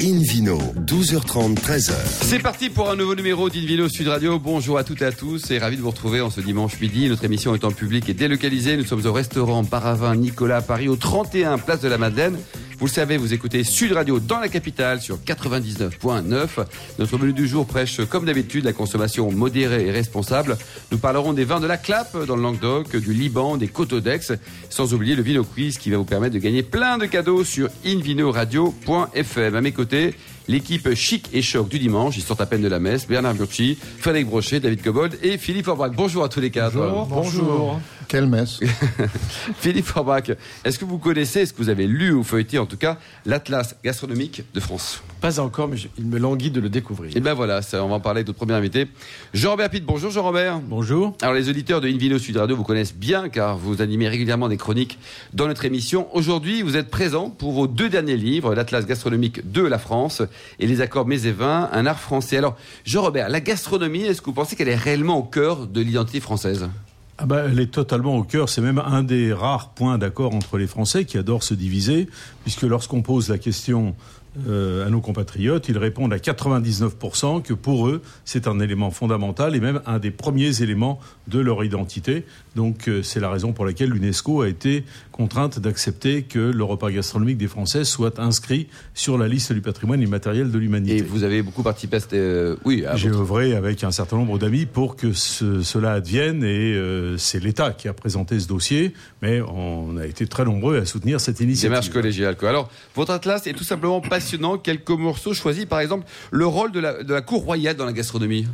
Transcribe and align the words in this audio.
Invino, 0.00 0.58
12h30, 0.86 1.56
13h. 1.56 1.92
C'est 2.20 2.38
parti 2.38 2.70
pour 2.70 2.88
un 2.88 2.94
nouveau 2.94 3.16
numéro 3.16 3.50
d'Invino 3.50 3.88
Sud 3.88 4.06
Radio. 4.06 4.38
Bonjour 4.38 4.78
à 4.78 4.84
toutes 4.84 5.02
et 5.02 5.04
à 5.04 5.10
tous 5.10 5.50
et 5.50 5.58
ravi 5.58 5.76
de 5.76 5.82
vous 5.82 5.90
retrouver 5.90 6.20
en 6.20 6.30
ce 6.30 6.40
dimanche 6.40 6.78
midi. 6.80 7.08
Notre 7.08 7.24
émission 7.24 7.52
est 7.54 7.64
en 7.64 7.72
public 7.72 8.08
et 8.08 8.14
délocalisée. 8.14 8.76
Nous 8.76 8.84
sommes 8.84 9.04
au 9.06 9.12
restaurant 9.12 9.64
Paravin 9.64 10.14
Nicolas 10.14 10.58
à 10.58 10.62
Paris 10.62 10.88
au 10.88 10.94
31 10.94 11.58
Place 11.58 11.80
de 11.80 11.88
la 11.88 11.98
Madeleine. 11.98 12.38
Vous 12.78 12.86
le 12.86 12.92
savez, 12.92 13.16
vous 13.16 13.34
écoutez 13.34 13.64
Sud 13.64 13.90
Radio 13.90 14.20
dans 14.20 14.38
la 14.38 14.48
capitale 14.48 15.00
sur 15.00 15.18
99.9. 15.18 16.64
Notre 17.00 17.18
menu 17.18 17.32
du 17.32 17.48
jour 17.48 17.66
prêche, 17.66 18.00
comme 18.08 18.24
d'habitude, 18.24 18.64
la 18.64 18.72
consommation 18.72 19.32
modérée 19.32 19.88
et 19.88 19.90
responsable. 19.90 20.56
Nous 20.92 20.98
parlerons 20.98 21.32
des 21.32 21.44
vins 21.44 21.58
de 21.58 21.66
la 21.66 21.76
Clappe 21.76 22.16
dans 22.26 22.36
le 22.36 22.42
Languedoc, 22.42 22.94
du 22.94 23.12
Liban, 23.12 23.56
des 23.56 23.66
Cotodex, 23.66 24.32
sans 24.70 24.94
oublier 24.94 25.16
le 25.16 25.22
Vino 25.22 25.42
Quiz 25.42 25.76
qui 25.76 25.90
va 25.90 25.96
vous 25.96 26.04
permettre 26.04 26.34
de 26.34 26.38
gagner 26.38 26.62
plein 26.62 26.98
de 26.98 27.06
cadeaux 27.06 27.42
sur 27.42 27.68
invinoradio.fm. 27.84 29.56
À 29.56 29.60
mes 29.60 29.72
côtés, 29.72 30.14
l'équipe 30.48 30.94
chic 30.94 31.28
et 31.32 31.42
choc 31.42 31.68
du 31.68 31.78
dimanche. 31.78 32.16
Ils 32.16 32.22
sortent 32.22 32.40
à 32.40 32.46
peine 32.46 32.62
de 32.62 32.68
la 32.68 32.80
messe. 32.80 33.06
Bernard 33.06 33.34
Burchi, 33.34 33.78
Frédéric 33.98 34.28
Brochet, 34.28 34.60
David 34.60 34.82
Cobold 34.82 35.18
et 35.22 35.38
Philippe 35.38 35.68
Orbrac. 35.68 35.94
Bonjour 35.94 36.24
à 36.24 36.28
tous 36.28 36.40
les 36.40 36.50
quatre. 36.50 36.74
Bonjour. 36.74 37.06
Bonjour. 37.06 37.80
Quelle 38.08 38.26
messe 38.26 38.60
Philippe 39.60 39.94
Orbrac, 39.94 40.32
est-ce 40.64 40.78
que 40.78 40.86
vous 40.86 40.98
connaissez, 40.98 41.40
est-ce 41.40 41.52
que 41.52 41.58
vous 41.58 41.68
avez 41.68 41.86
lu 41.86 42.12
ou 42.12 42.24
feuilleté 42.24 42.58
en 42.58 42.64
tout 42.64 42.78
cas 42.78 42.98
l'Atlas 43.26 43.76
gastronomique 43.84 44.42
de 44.54 44.60
France? 44.60 45.02
Pas 45.20 45.40
encore, 45.40 45.66
mais 45.66 45.76
je- 45.76 45.88
il 45.98 46.06
me 46.06 46.16
languit 46.16 46.52
de 46.52 46.60
le 46.60 46.68
découvrir. 46.68 47.16
Et 47.16 47.20
ben 47.20 47.34
voilà, 47.34 47.60
ça, 47.60 47.82
on 47.84 47.88
va 47.88 47.96
en 47.96 48.00
parler 48.00 48.18
avec 48.18 48.28
notre 48.28 48.36
premier 48.38 48.52
invité. 48.52 48.86
Jean-Robert 49.34 49.68
Pitt, 49.68 49.84
bonjour 49.84 50.12
Jean-Robert. 50.12 50.60
Bonjour. 50.60 51.16
Alors 51.22 51.34
les 51.34 51.48
auditeurs 51.48 51.80
de 51.80 51.88
Invino 51.88 52.18
Sud 52.20 52.36
Radio 52.36 52.54
vous 52.54 52.62
connaissent 52.62 52.94
bien 52.94 53.28
car 53.28 53.56
vous 53.58 53.82
animez 53.82 54.08
régulièrement 54.08 54.48
des 54.48 54.56
chroniques 54.56 54.96
dans 55.34 55.48
notre 55.48 55.64
émission. 55.64 56.06
Aujourd'hui, 56.14 56.62
vous 56.62 56.76
êtes 56.76 56.88
présent 56.88 57.30
pour 57.30 57.50
vos 57.50 57.66
deux 57.66 57.88
derniers 57.88 58.16
livres, 58.16 58.54
l'Atlas 58.54 58.86
gastronomique 58.86 59.50
de 59.50 59.62
la 59.62 59.78
France 59.78 60.22
et 60.60 60.68
les 60.68 60.80
accords 60.80 61.06
mets 61.06 61.22
et 61.24 61.32
vins, 61.32 61.68
un 61.72 61.86
art 61.86 61.98
français. 61.98 62.36
Alors 62.36 62.56
Jean-Robert, 62.84 63.28
la 63.28 63.40
gastronomie, 63.40 64.02
est-ce 64.02 64.20
que 64.20 64.26
vous 64.26 64.34
pensez 64.34 64.54
qu'elle 64.54 64.68
est 64.68 64.76
réellement 64.76 65.18
au 65.18 65.24
cœur 65.24 65.66
de 65.66 65.80
l'identité 65.80 66.20
française? 66.20 66.68
Ah 67.20 67.26
bah, 67.26 67.42
elle 67.50 67.58
est 67.58 67.72
totalement 67.72 68.16
au 68.16 68.22
cœur. 68.22 68.48
C'est 68.48 68.60
même 68.60 68.78
un 68.78 69.02
des 69.02 69.32
rares 69.32 69.70
points 69.70 69.98
d'accord 69.98 70.32
entre 70.36 70.56
les 70.56 70.68
Français 70.68 71.04
qui 71.04 71.18
adorent 71.18 71.42
se 71.42 71.54
diviser, 71.54 72.06
puisque 72.44 72.62
lorsqu'on 72.62 73.02
pose 73.02 73.28
la 73.28 73.38
question 73.38 73.96
euh, 74.46 74.86
à 74.86 74.90
nos 74.90 75.00
compatriotes, 75.00 75.68
ils 75.68 75.78
répondent 75.78 76.12
à 76.12 76.18
99% 76.18 77.42
que 77.42 77.54
pour 77.54 77.88
eux, 77.88 78.02
c'est 78.24 78.46
un 78.46 78.60
élément 78.60 78.90
fondamental 78.90 79.56
et 79.56 79.60
même 79.60 79.80
un 79.86 79.98
des 79.98 80.10
premiers 80.10 80.62
éléments 80.62 81.00
de 81.26 81.38
leur 81.38 81.64
identité. 81.64 82.24
Donc 82.58 82.88
euh, 82.88 83.04
c'est 83.04 83.20
la 83.20 83.30
raison 83.30 83.52
pour 83.52 83.64
laquelle 83.64 83.90
l'UNESCO 83.90 84.42
a 84.42 84.48
été 84.48 84.82
contrainte 85.12 85.60
d'accepter 85.60 86.22
que 86.22 86.40
le 86.40 86.64
repas 86.64 86.90
gastronomique 86.90 87.38
des 87.38 87.46
Français 87.46 87.84
soit 87.84 88.18
inscrit 88.18 88.66
sur 88.94 89.16
la 89.16 89.28
liste 89.28 89.52
du 89.52 89.60
patrimoine 89.60 90.02
immatériel 90.02 90.50
de 90.50 90.58
l'humanité. 90.58 90.96
Et 90.96 91.02
vous 91.02 91.22
avez 91.22 91.42
beaucoup 91.42 91.62
participé 91.62 91.98
à 91.98 92.00
cette... 92.00 92.14
euh, 92.14 92.56
oui, 92.64 92.82
J'ai 92.96 93.10
votre- 93.10 93.20
œuvré 93.20 93.54
avec 93.54 93.84
un 93.84 93.92
certain 93.92 94.16
nombre 94.16 94.40
d'amis 94.40 94.66
pour 94.66 94.96
que 94.96 95.12
ce- 95.12 95.62
cela 95.62 95.92
advienne 95.92 96.42
et 96.42 96.74
euh, 96.74 97.16
c'est 97.16 97.38
l'État 97.38 97.70
qui 97.72 97.86
a 97.86 97.92
présenté 97.92 98.40
ce 98.40 98.48
dossier, 98.48 98.92
mais 99.22 99.40
on 99.40 99.96
a 99.96 100.04
été 100.06 100.26
très 100.26 100.44
nombreux 100.44 100.78
à 100.78 100.84
soutenir 100.84 101.20
cette 101.20 101.38
initiative. 101.38 101.70
Démarche 101.70 101.90
collégiale. 101.90 102.36
Quoi. 102.36 102.48
Alors, 102.48 102.70
votre 102.96 103.12
atlas 103.12 103.46
est 103.46 103.52
tout 103.54 103.62
simplement 103.64 104.00
passionnant. 104.00 104.58
Quelques 104.58 104.90
morceaux 104.90 105.32
choisis, 105.32 105.64
par 105.64 105.78
exemple, 105.78 106.06
le 106.32 106.46
rôle 106.46 106.72
de 106.72 106.80
la, 106.80 107.04
de 107.04 107.12
la 107.14 107.20
cour 107.22 107.44
royale 107.44 107.76
dans 107.76 107.86
la 107.86 107.92
gastronomie. 107.92 108.46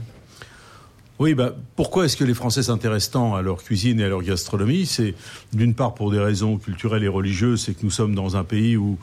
Oui, 1.21 1.35
bah, 1.35 1.55
pourquoi 1.77 2.07
est-ce 2.07 2.17
que 2.17 2.25
les 2.25 2.35
Français 2.35 2.65
s'intéressent 2.65 3.13
tant 3.13 3.35
à 3.37 3.43
leur 3.43 3.63
cuisine 3.63 4.01
et 4.01 4.05
à 4.05 4.09
leur 4.09 4.23
gastronomie? 4.23 4.85
C'est 4.85 5.15
d'une 5.53 5.75
part 5.75 5.95
pour 5.95 6.11
des 6.11 6.19
raisons 6.19 6.59
culturelles 6.59 7.05
et 7.05 7.09
religieuses, 7.09 7.63
c'est 7.63 7.75
que 7.75 7.85
nous 7.85 7.91
sommes 7.91 8.17
dans 8.17 8.37
un 8.37 8.43
pays 8.43 8.77
où 8.77 8.99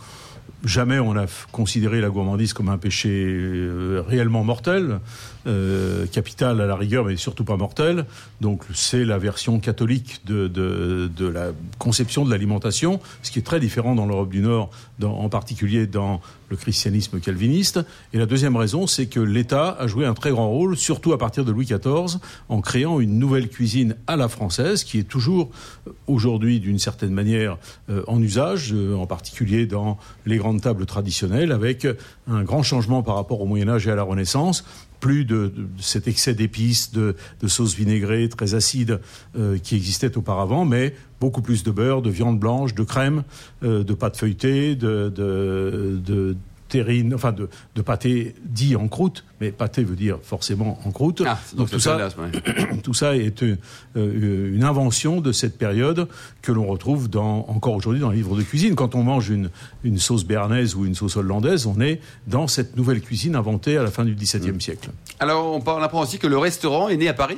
jamais 0.64 1.00
on 1.00 1.16
a 1.16 1.26
considéré 1.52 2.02
la 2.02 2.10
gourmandise 2.10 2.54
comme 2.54 2.70
un 2.70 2.78
péché 2.78 3.10
euh, 3.12 4.04
réellement 4.08 4.44
mortel, 4.44 5.00
euh, 5.48 6.06
capital 6.08 6.62
à 6.62 6.66
la 6.66 6.76
rigueur, 6.76 7.06
mais 7.06 7.18
surtout 7.18 7.44
pas 7.44 7.58
mortel. 7.58 8.06
Donc 8.42 8.64
c'est 8.74 9.06
la 9.06 9.18
version 9.18 9.60
catholique 9.60 10.22
de, 10.26 10.48
de, 10.48 11.10
de 11.16 11.28
la 11.28 11.52
conception 11.80 12.26
de 12.26 12.32
l'alimentation, 12.32 13.00
ce 13.24 13.32
qui 13.32 13.40
est 13.40 13.44
très 13.44 13.60
différent 13.60 13.96
dans 13.96 14.06
l'Europe 14.06 14.30
du 14.30 14.42
Nord, 14.42 14.70
en 15.04 15.30
particulier 15.30 15.88
dans 15.88 16.22
le 16.52 16.58
christianisme 16.58 17.20
calviniste. 17.20 17.80
Et 18.14 18.20
la 18.20 18.26
deuxième 18.28 18.56
raison, 18.56 18.86
c'est 18.86 19.08
que 19.08 19.20
l'État 19.20 19.76
a 19.80 19.88
joué 19.88 20.06
un 20.06 20.14
très 20.14 20.32
grand 20.32 20.50
rôle, 20.50 20.78
surtout 20.78 21.14
à 21.14 21.18
partir 21.18 21.46
de 21.46 21.52
Louis 21.52 21.66
XIV, 21.66 22.20
en 22.50 22.62
créant 22.62 23.00
une 23.00 23.18
nouvelle 23.18 23.50
cuisine 23.50 23.96
à 24.06 24.18
la 24.18 24.28
française, 24.28 24.84
qui 24.84 25.00
est 25.00 25.04
toujours 25.04 25.50
euh, 25.88 25.92
aujourd'hui 26.08 26.60
d'une 26.60 26.78
certaine 26.78 27.14
manière 27.14 27.58
euh, 27.90 28.04
en 28.08 28.22
usage, 28.22 28.74
euh, 28.74 28.96
en 28.96 29.08
particulier 29.08 29.66
dans 29.66 29.98
les 30.26 30.38
grandes 30.38 30.51
tables 30.60 30.86
traditionnelles, 30.86 31.52
avec 31.52 31.88
un 32.28 32.44
grand 32.44 32.64
changement 32.64 33.04
par 33.04 33.16
rapport 33.16 33.42
au 33.42 33.46
Moyen 33.46 33.70
Âge 33.70 33.88
et 33.88 33.92
à 33.92 33.96
la 33.96 34.04
Renaissance. 34.04 34.66
Plus 35.00 35.26
de, 35.26 35.52
cet 35.80 36.08
excès 36.08 36.36
d'épices, 36.36 36.92
de, 36.92 37.16
sauces 37.48 37.76
vinaigrées 37.76 38.30
très 38.30 38.54
acides 38.54 39.00
euh, 39.36 39.58
qui 39.58 39.76
existait 39.76 40.16
auparavant, 40.18 40.64
mais 40.66 40.94
beaucoup 41.20 41.42
plus 41.42 41.64
de 41.64 41.72
beurre, 41.72 42.02
de 42.02 42.10
viande 42.10 42.40
blanche, 42.40 42.76
de 42.76 42.84
crème, 42.84 43.24
euh, 43.64 43.84
de 43.84 43.94
pâte 43.94 44.18
feuilletée, 44.18 44.76
de 44.76 46.36
terrine, 46.72 47.14
enfin 47.14 47.34
de, 47.34 47.50
de 47.76 47.82
pâté 47.82 48.34
dit 48.46 48.76
en 48.76 48.88
croûte, 48.88 49.26
mais 49.42 49.52
pâté 49.52 49.84
veut 49.84 49.96
dire 49.98 50.18
forcément 50.24 50.80
en 50.86 50.92
croûte. 50.92 51.22
Ah, 51.26 51.38
donc 51.56 51.70
tout 51.70 51.80
ça, 51.80 51.98
ouais. 51.98 52.78
tout 52.84 52.94
ça 52.94 53.18
est 53.18 53.44
euh, 53.44 53.58
euh, 53.98 54.56
une 54.56 54.64
invention 54.64 55.20
de 55.20 55.32
cette 55.32 55.58
période 55.58 56.08
que 56.42 56.52
l'on 56.52 56.66
retrouve 56.66 57.10
dans, 57.10 57.46
encore 57.50 57.76
aujourd'hui 57.76 58.02
dans 58.02 58.12
les 58.12 58.18
livres 58.18 58.38
de 58.38 58.44
cuisine. 58.44 58.76
Quand 58.76 58.96
on 58.96 59.04
mange 59.04 59.30
une, 59.30 59.50
une 59.84 59.98
sauce 59.98 60.24
béarnaise 60.26 60.76
ou 60.76 60.86
une 60.86 60.96
sauce 60.96 61.18
hollandaise, 61.18 61.66
on 61.66 61.82
est 61.82 62.00
dans 62.28 62.48
cette 62.48 62.78
nouvelle 62.78 63.02
cuisine 63.02 63.36
inventée 63.36 63.76
à 63.78 63.84
la 63.84 63.92
fin 63.92 64.06
du 64.06 64.16
XVIIe 64.16 64.52
Mm. 64.52 64.62
siècle. 64.62 64.90
Alors, 65.20 65.54
on, 65.54 65.60
parle, 65.62 65.82
on 65.82 65.84
apprend 65.84 66.02
aussi 66.02 66.20
que 66.20 66.28
le 66.28 66.38
restaurant 66.38 66.88
est 66.90 66.98
né 66.98 67.08
à 67.08 67.14
Paris? 67.14 67.38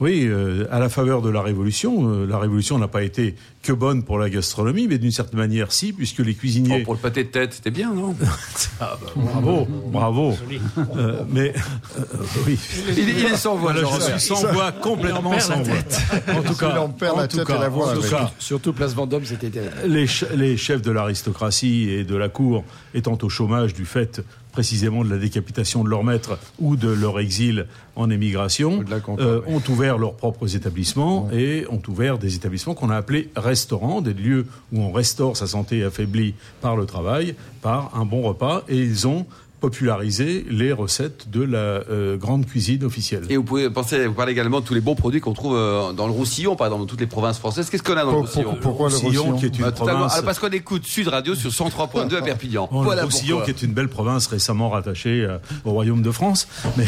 Oui, 0.00 0.26
euh, 0.26 0.64
à 0.70 0.78
la 0.78 0.88
faveur 0.88 1.22
de 1.22 1.28
la 1.28 1.42
Révolution, 1.42 2.08
euh, 2.08 2.24
la 2.26 2.38
Révolution 2.38 2.78
n'a 2.78 2.86
pas 2.86 3.02
été 3.02 3.34
que 3.64 3.72
bonne 3.72 4.04
pour 4.04 4.18
la 4.18 4.30
gastronomie, 4.30 4.86
mais 4.86 4.98
d'une 4.98 5.10
certaine 5.10 5.40
manière, 5.40 5.72
si, 5.72 5.92
puisque 5.92 6.20
les 6.20 6.32
Oh, 6.36 6.38
cuisiniers... 6.38 6.82
pour 6.84 6.94
le 6.94 7.00
pâté 7.00 7.24
de 7.24 7.30
tête, 7.30 7.54
c'était 7.54 7.72
bien, 7.72 7.92
non 7.92 8.14
Ah, 8.80 8.96
bah, 9.02 9.10
bravo, 9.16 9.66
bravo. 9.88 10.34
Euh, 10.96 11.22
mais 11.28 11.52
euh, 11.98 12.02
oui. 12.46 12.56
il, 12.96 13.08
il 13.08 13.24
est 13.24 13.36
sans 13.36 13.56
voix, 13.56 13.72
Voilà, 13.72 13.88
je 13.98 14.10
suis 14.18 14.20
sans 14.20 14.52
voix, 14.52 14.70
complètement 14.70 15.38
sans 15.40 15.62
voix. 15.62 15.74
En 16.32 16.42
tout 16.42 16.54
cas, 16.54 16.70
Il 16.74 16.78
en 16.78 16.88
perd 16.90 17.16
en 17.16 17.20
la 17.22 17.26
tout 17.28 17.38
tête 17.38 17.46
cas, 17.48 17.56
et 17.56 17.60
la 17.60 17.68
voix, 17.68 17.90
en 17.90 17.94
tout 17.94 18.02
oui. 18.02 18.10
cas, 18.10 18.30
Surtout 18.38 18.72
Place 18.72 18.94
Vendôme, 18.94 19.24
c'était 19.24 19.50
terrible. 19.50 19.72
les, 19.86 20.06
les 20.36 20.56
chefs 20.56 20.82
de 20.82 20.92
l'aristocratie 20.92 21.90
et 21.90 22.04
de 22.04 22.14
la 22.14 22.28
cour 22.28 22.62
étant 22.94 23.18
au 23.20 23.28
chômage 23.28 23.74
du 23.74 23.84
fait 23.84 24.22
précisément 24.58 25.04
de 25.04 25.08
la 25.08 25.18
décapitation 25.18 25.84
de 25.84 25.88
leur 25.88 26.02
maître 26.02 26.36
ou 26.58 26.74
de 26.74 26.88
leur 26.88 27.20
exil 27.20 27.66
en 27.94 28.10
émigration, 28.10 28.84
euh, 29.20 29.40
ont 29.46 29.62
ouvert 29.68 29.98
leurs 29.98 30.14
propres 30.14 30.56
établissements 30.56 31.30
et 31.30 31.64
ont 31.70 31.80
ouvert 31.86 32.18
des 32.18 32.34
établissements 32.34 32.74
qu'on 32.74 32.90
a 32.90 32.96
appelés 32.96 33.30
restaurants, 33.36 34.00
des 34.00 34.14
lieux 34.14 34.46
où 34.72 34.80
on 34.80 34.90
restaure 34.90 35.36
sa 35.36 35.46
santé 35.46 35.84
affaiblie 35.84 36.34
par 36.60 36.74
le 36.74 36.86
travail, 36.86 37.36
par 37.62 37.96
un 37.96 38.04
bon 38.04 38.22
repas, 38.22 38.64
et 38.68 38.78
ils 38.78 39.06
ont 39.06 39.26
popularisé 39.60 40.44
les 40.50 40.72
recettes 40.72 41.30
de 41.30 41.42
la 41.42 41.58
euh, 41.58 42.16
grande 42.16 42.46
cuisine 42.46 42.84
officielle. 42.84 43.24
Et 43.28 43.36
vous 43.36 43.42
pouvez 43.42 43.68
penser, 43.70 44.06
vous 44.06 44.14
parlez 44.14 44.32
également 44.32 44.60
de 44.60 44.64
tous 44.66 44.74
les 44.74 44.80
bons 44.80 44.94
produits 44.94 45.20
qu'on 45.20 45.32
trouve 45.34 45.56
euh, 45.56 45.92
dans 45.92 46.06
le 46.06 46.12
Roussillon, 46.12 46.56
par 46.56 46.66
exemple, 46.68 46.82
dans 46.82 46.86
toutes 46.86 47.00
les 47.00 47.06
provinces 47.06 47.38
françaises. 47.38 47.68
Qu'est-ce 47.70 47.82
qu'on 47.82 47.96
a 47.96 48.04
dans 48.04 48.12
le 48.12 48.18
Roussillon 48.18 48.50
pour- 48.50 48.60
pourquoi 48.60 48.88
le 48.88 48.96
Roussillon, 48.96 49.36
qui 49.36 49.46
est 49.46 49.58
une 49.58 49.64
Bah, 49.64 49.72
province 49.72 50.20
Parce 50.22 50.38
qu'on 50.38 50.48
écoute 50.50 50.86
Sud 50.86 51.08
Radio 51.08 51.34
sur 51.34 51.50
103.2 51.50 52.16
à 52.16 52.22
Perpignan. 52.22 52.68
Bon, 52.70 52.82
voilà 52.82 53.02
le 53.02 53.06
Roussillon, 53.06 53.36
pourquoi. 53.38 53.52
qui 53.54 53.62
est 53.62 53.66
une 53.66 53.72
belle 53.74 53.88
province 53.88 54.26
récemment 54.28 54.68
rattachée 54.70 55.24
euh, 55.24 55.38
au 55.64 55.72
Royaume 55.72 56.02
de 56.02 56.10
France, 56.10 56.48
mais 56.76 56.86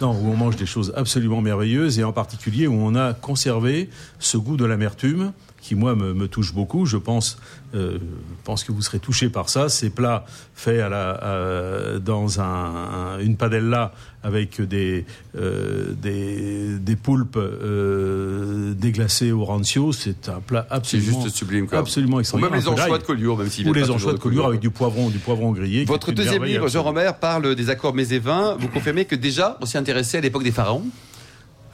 non, 0.00 0.12
où 0.12 0.30
on 0.32 0.36
mange 0.36 0.56
des 0.56 0.66
choses 0.66 0.92
absolument 0.96 1.40
merveilleuses 1.40 1.98
et 1.98 2.04
en 2.04 2.12
particulier 2.12 2.66
où 2.66 2.74
on 2.74 2.94
a 2.94 3.12
conservé 3.14 3.88
ce 4.18 4.36
goût 4.36 4.56
de 4.56 4.64
l'amertume 4.64 5.32
qui 5.62 5.74
moi 5.76 5.94
me, 5.94 6.12
me 6.12 6.26
touche 6.28 6.52
beaucoup. 6.52 6.84
Je 6.86 6.96
pense, 6.98 7.38
euh, 7.74 7.96
pense 8.44 8.64
que 8.64 8.72
vous 8.72 8.82
serez 8.82 8.98
touché 8.98 9.28
par 9.30 9.48
ça. 9.48 9.68
Ces 9.68 9.90
plats 9.90 10.26
faits 10.54 10.80
à 10.80 10.88
la, 10.88 11.10
à- 11.12 11.98
dans 12.00 12.40
un, 12.40 12.44
un- 12.44 13.18
une 13.20 13.36
padella 13.36 13.92
avec 14.24 14.60
des, 14.60 15.04
euh, 15.36 15.92
des, 15.94 16.78
des 16.78 16.96
poulpes 16.96 17.36
euh, 17.38 18.74
déglacées 18.74 19.32
au 19.32 19.44
rancio, 19.44 19.92
c'est 19.92 20.28
un 20.28 20.40
plat 20.40 20.66
absolument, 20.70 21.22
juste 21.22 21.36
sublime. 21.36 21.66
Quoi. 21.66 21.78
absolument 21.78 22.16
Ou 22.16 22.20
extraordinaire. 22.20 22.50
même 22.52 22.60
les 22.60 22.68
anchois 22.68 22.98
de 22.98 23.04
Collioure, 23.04 23.38
même 23.38 23.48
s'ils 23.48 23.68
ou 23.68 23.72
les 23.72 23.90
anchois 23.90 24.12
de 24.12 24.18
Collioure 24.18 24.46
avec 24.46 24.60
du 24.60 24.70
poivron, 24.70 25.10
du 25.10 25.18
poivron 25.18 25.52
grillé. 25.52 25.84
Votre 25.84 26.12
deuxième 26.12 26.44
livre, 26.44 26.64
absolue. 26.64 26.72
Jean-Romer, 26.82 27.10
parle 27.20 27.54
des 27.54 27.70
accords 27.70 27.94
mets 27.94 28.08
et 28.12 28.18
vins. 28.18 28.56
Vous 28.58 28.68
confirmez 28.68 29.04
que 29.04 29.14
déjà, 29.16 29.58
on 29.60 29.66
s'y 29.66 29.78
intéressait 29.78 30.18
à 30.18 30.20
l'époque 30.20 30.42
des 30.44 30.52
pharaons 30.52 30.84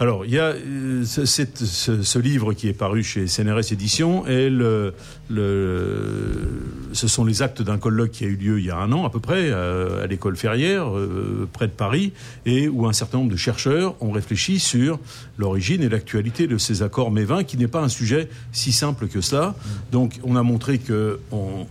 Alors, 0.00 0.24
il 0.24 0.30
y 0.30 0.38
a 0.38 0.50
euh, 0.52 1.04
ce, 1.04 1.24
cette- 1.24 1.64
ce- 1.64 2.02
ce 2.02 2.18
livre 2.20 2.52
qui 2.52 2.68
est 2.68 2.72
paru 2.72 3.02
chez 3.02 3.26
CNRS 3.26 3.72
Éditions 3.72 4.24
et 4.28 4.48
le, 4.48 4.94
le- 5.28 6.62
ce 6.92 7.08
sont 7.08 7.24
les 7.24 7.42
actes 7.42 7.62
d'un 7.62 7.78
colloque 7.78 8.12
qui 8.12 8.24
a 8.24 8.28
eu 8.28 8.36
lieu 8.36 8.60
il 8.60 8.66
y 8.66 8.70
a 8.70 8.76
un 8.76 8.92
an 8.92 9.04
à 9.04 9.10
peu 9.10 9.18
près 9.18 9.50
euh, 9.50 10.04
à 10.04 10.06
l'école 10.06 10.36
Ferrière, 10.36 10.96
euh, 10.96 11.48
près 11.52 11.66
de 11.66 11.72
Paris, 11.72 12.12
et 12.46 12.68
où 12.68 12.86
un 12.86 12.92
certain 12.92 13.18
nombre 13.18 13.32
de 13.32 13.36
chercheurs 13.36 13.96
ont 14.00 14.12
réfléchi 14.12 14.60
sur 14.60 15.00
l'origine 15.36 15.82
et 15.82 15.88
l'actualité 15.88 16.46
de 16.46 16.58
ces 16.58 16.82
accords 16.84 17.10
mévins, 17.10 17.42
qui 17.42 17.56
n'est 17.56 17.66
pas 17.66 17.82
un 17.82 17.88
sujet 17.88 18.28
si 18.52 18.70
simple 18.70 19.08
que 19.08 19.20
cela. 19.20 19.56
Donc, 19.90 20.20
on 20.22 20.36
a 20.36 20.44
montré 20.44 20.78
que 20.78 21.18
on, 21.32 21.66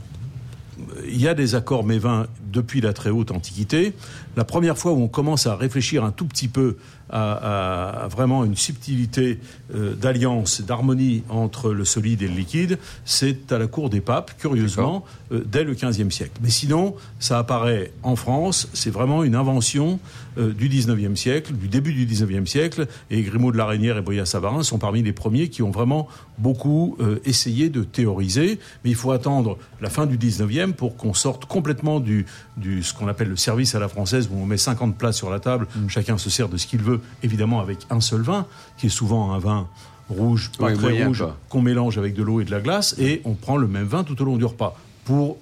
il 1.08 1.20
y 1.22 1.28
a 1.30 1.34
des 1.34 1.56
accords 1.56 1.86
mévins 1.86 2.28
depuis 2.58 2.82
la 2.82 2.92
très 2.92 3.12
haute 3.12 3.30
antiquité. 3.30 3.94
La 4.36 4.44
première 4.44 4.78
fois 4.78 4.92
où 4.92 5.02
on 5.02 5.08
commence 5.08 5.46
à 5.46 5.56
réfléchir 5.56 6.04
un 6.04 6.12
tout 6.12 6.26
petit 6.26 6.48
peu 6.48 6.78
à, 7.10 8.04
à 8.04 8.08
vraiment 8.08 8.44
une 8.44 8.56
subtilité 8.56 9.40
euh, 9.74 9.94
d'alliance, 9.94 10.62
d'harmonie 10.62 11.24
entre 11.30 11.72
le 11.72 11.86
solide 11.86 12.24
et 12.24 12.28
le 12.28 12.34
liquide, 12.34 12.80
c'est 13.06 13.52
à 13.52 13.60
la 13.60 13.68
cour 13.68 13.90
des 13.90 14.02
papes, 14.02 14.32
curieusement, 14.40 15.06
euh, 15.32 15.44
dès 15.46 15.64
le 15.64 15.74
XVe 15.74 16.10
siècle. 16.10 16.40
Mais 16.42 16.50
sinon, 16.50 16.96
ça 17.20 17.38
apparaît 17.38 17.92
en 18.04 18.16
France, 18.16 18.68
c'est 18.74 18.90
vraiment 18.90 19.24
une 19.24 19.36
invention 19.36 20.00
euh, 20.38 20.54
du 20.54 20.68
XIXe 20.68 21.20
siècle, 21.20 21.54
du 21.54 21.68
début 21.68 21.94
du 21.94 22.06
XIXe 22.06 22.50
siècle, 22.50 22.88
et 23.10 23.22
Grimaud 23.22 23.52
de 23.52 23.58
la 23.58 23.66
Reynière 23.66 23.98
et 23.98 24.02
Boya 24.02 24.26
Savarin 24.26 24.64
sont 24.64 24.78
parmi 24.78 25.02
les 25.02 25.14
premiers 25.14 25.50
qui 25.50 25.64
ont 25.64 25.72
vraiment 25.72 26.08
beaucoup 26.38 26.96
euh, 27.00 27.20
essayé 27.26 27.70
de 27.70 27.84
théoriser. 27.84 28.60
Mais 28.84 28.92
il 28.92 28.96
faut 28.96 29.12
attendre 29.12 29.58
la 29.82 29.90
fin 29.90 30.06
du 30.06 30.18
XIXe 30.18 30.74
pour 30.76 30.96
qu'on 30.96 31.14
sorte 31.14 31.46
complètement 31.46 32.00
du, 32.00 32.26
du 32.56 32.84
ce 32.84 32.94
qu'on 32.94 33.08
appelle 33.08 33.30
le 33.30 33.36
service 33.36 33.76
à 33.76 33.80
la 33.80 33.88
française, 33.88 34.30
où 34.32 34.38
on 34.38 34.46
met 34.46 34.58
50 34.58 34.98
plats 34.98 35.12
sur 35.12 35.30
la 35.30 35.40
table, 35.40 35.68
chacun 35.88 36.18
se 36.18 36.30
sert 36.30 36.50
de 36.50 36.58
ce 36.58 36.68
qu'il 36.68 36.82
veut, 36.82 37.02
évidemment 37.24 37.60
avec 37.60 37.80
un 37.90 38.02
seul 38.02 38.22
vin, 38.22 38.46
qui 38.78 38.88
est 38.88 38.90
souvent 38.90 39.34
un 39.34 39.40
vin 39.40 39.68
rouge, 40.10 40.52
pas 40.58 40.68
Oui, 40.68 40.74
très 40.74 40.90
moyen, 40.90 41.08
rouge, 41.08 41.26
qu'on 41.50 41.62
mélange 41.62 41.98
avec 41.98 42.14
de 42.14 42.24
l'eau 42.24 42.40
et 42.42 42.46
de 42.46 42.52
la 42.52 42.62
glace, 42.62 42.96
et 42.98 43.22
on 43.26 43.34
prend 43.34 43.58
le 43.58 43.68
même 43.68 43.86
vin 43.88 44.04
tout 44.04 44.20
au 44.22 44.26
long 44.26 44.38
du 44.38 44.46
repas. 44.46 44.80
Pour 45.06 45.38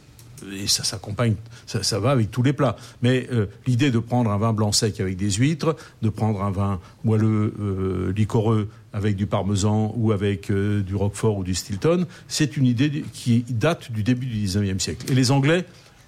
et 0.53 0.67
ça 0.67 0.83
s'accompagne, 0.83 1.35
ça, 1.65 1.83
ça 1.83 1.99
va 1.99 2.11
avec 2.11 2.31
tous 2.31 2.43
les 2.43 2.53
plats. 2.53 2.75
Mais 3.01 3.27
euh, 3.31 3.47
l'idée 3.65 3.91
de 3.91 3.99
prendre 3.99 4.29
un 4.31 4.37
vin 4.37 4.53
blanc 4.53 4.71
sec 4.71 4.99
avec 4.99 5.17
des 5.17 5.31
huîtres, 5.31 5.75
de 6.01 6.09
prendre 6.09 6.43
un 6.43 6.51
vin 6.51 6.79
moelleux, 7.03 7.53
euh, 7.59 8.13
liquoreux 8.15 8.69
avec 8.93 9.15
du 9.15 9.27
parmesan 9.27 9.93
ou 9.97 10.11
avec 10.11 10.49
euh, 10.49 10.81
du 10.81 10.95
roquefort 10.95 11.37
ou 11.37 11.43
du 11.43 11.55
Stilton, 11.55 12.05
c'est 12.27 12.57
une 12.57 12.65
idée 12.65 13.03
qui 13.13 13.45
date 13.49 13.91
du 13.91 14.03
début 14.03 14.25
du 14.25 14.45
19e 14.47 14.79
siècle. 14.79 15.11
Et 15.11 15.15
les 15.15 15.31
Anglais, 15.31 15.65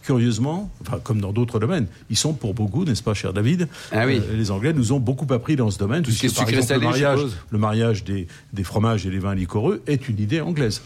curieusement, 0.08 0.72
enfin, 0.82 1.00
comme 1.04 1.20
dans 1.20 1.34
d'autres 1.34 1.60
domaines, 1.60 1.86
ils 2.10 2.16
sont 2.18 2.32
pour 2.34 2.54
beaucoup, 2.54 2.86
n'est-ce 2.86 3.04
pas, 3.04 3.14
cher 3.14 3.34
David 3.34 3.68
Ah 3.92 4.06
oui. 4.08 4.22
Euh, 4.24 4.38
Les 4.38 4.52
Anglais 4.52 4.72
nous 4.74 4.94
ont 4.94 5.00
beaucoup 5.02 5.32
appris 5.34 5.58
dans 5.58 5.70
ce 5.70 5.78
domaine. 5.78 6.02
Tout 6.02 6.12
ce 6.12 6.20
qui 6.20 6.26
est 6.28 6.30
puisque, 6.30 6.38
par 6.40 6.48
sucré 6.48 6.62
exemple, 6.62 6.80
le 6.82 6.88
mariage, 6.88 7.20
le 7.52 7.58
mariage 7.58 8.04
des, 8.06 8.28
des 8.54 8.64
fromages 8.64 9.06
et 9.06 9.10
des 9.10 9.20
vins 9.20 9.36
liquoreux 9.36 9.82
est 9.86 10.08
une 10.08 10.18
idée 10.20 10.40
anglaise. 10.40 10.82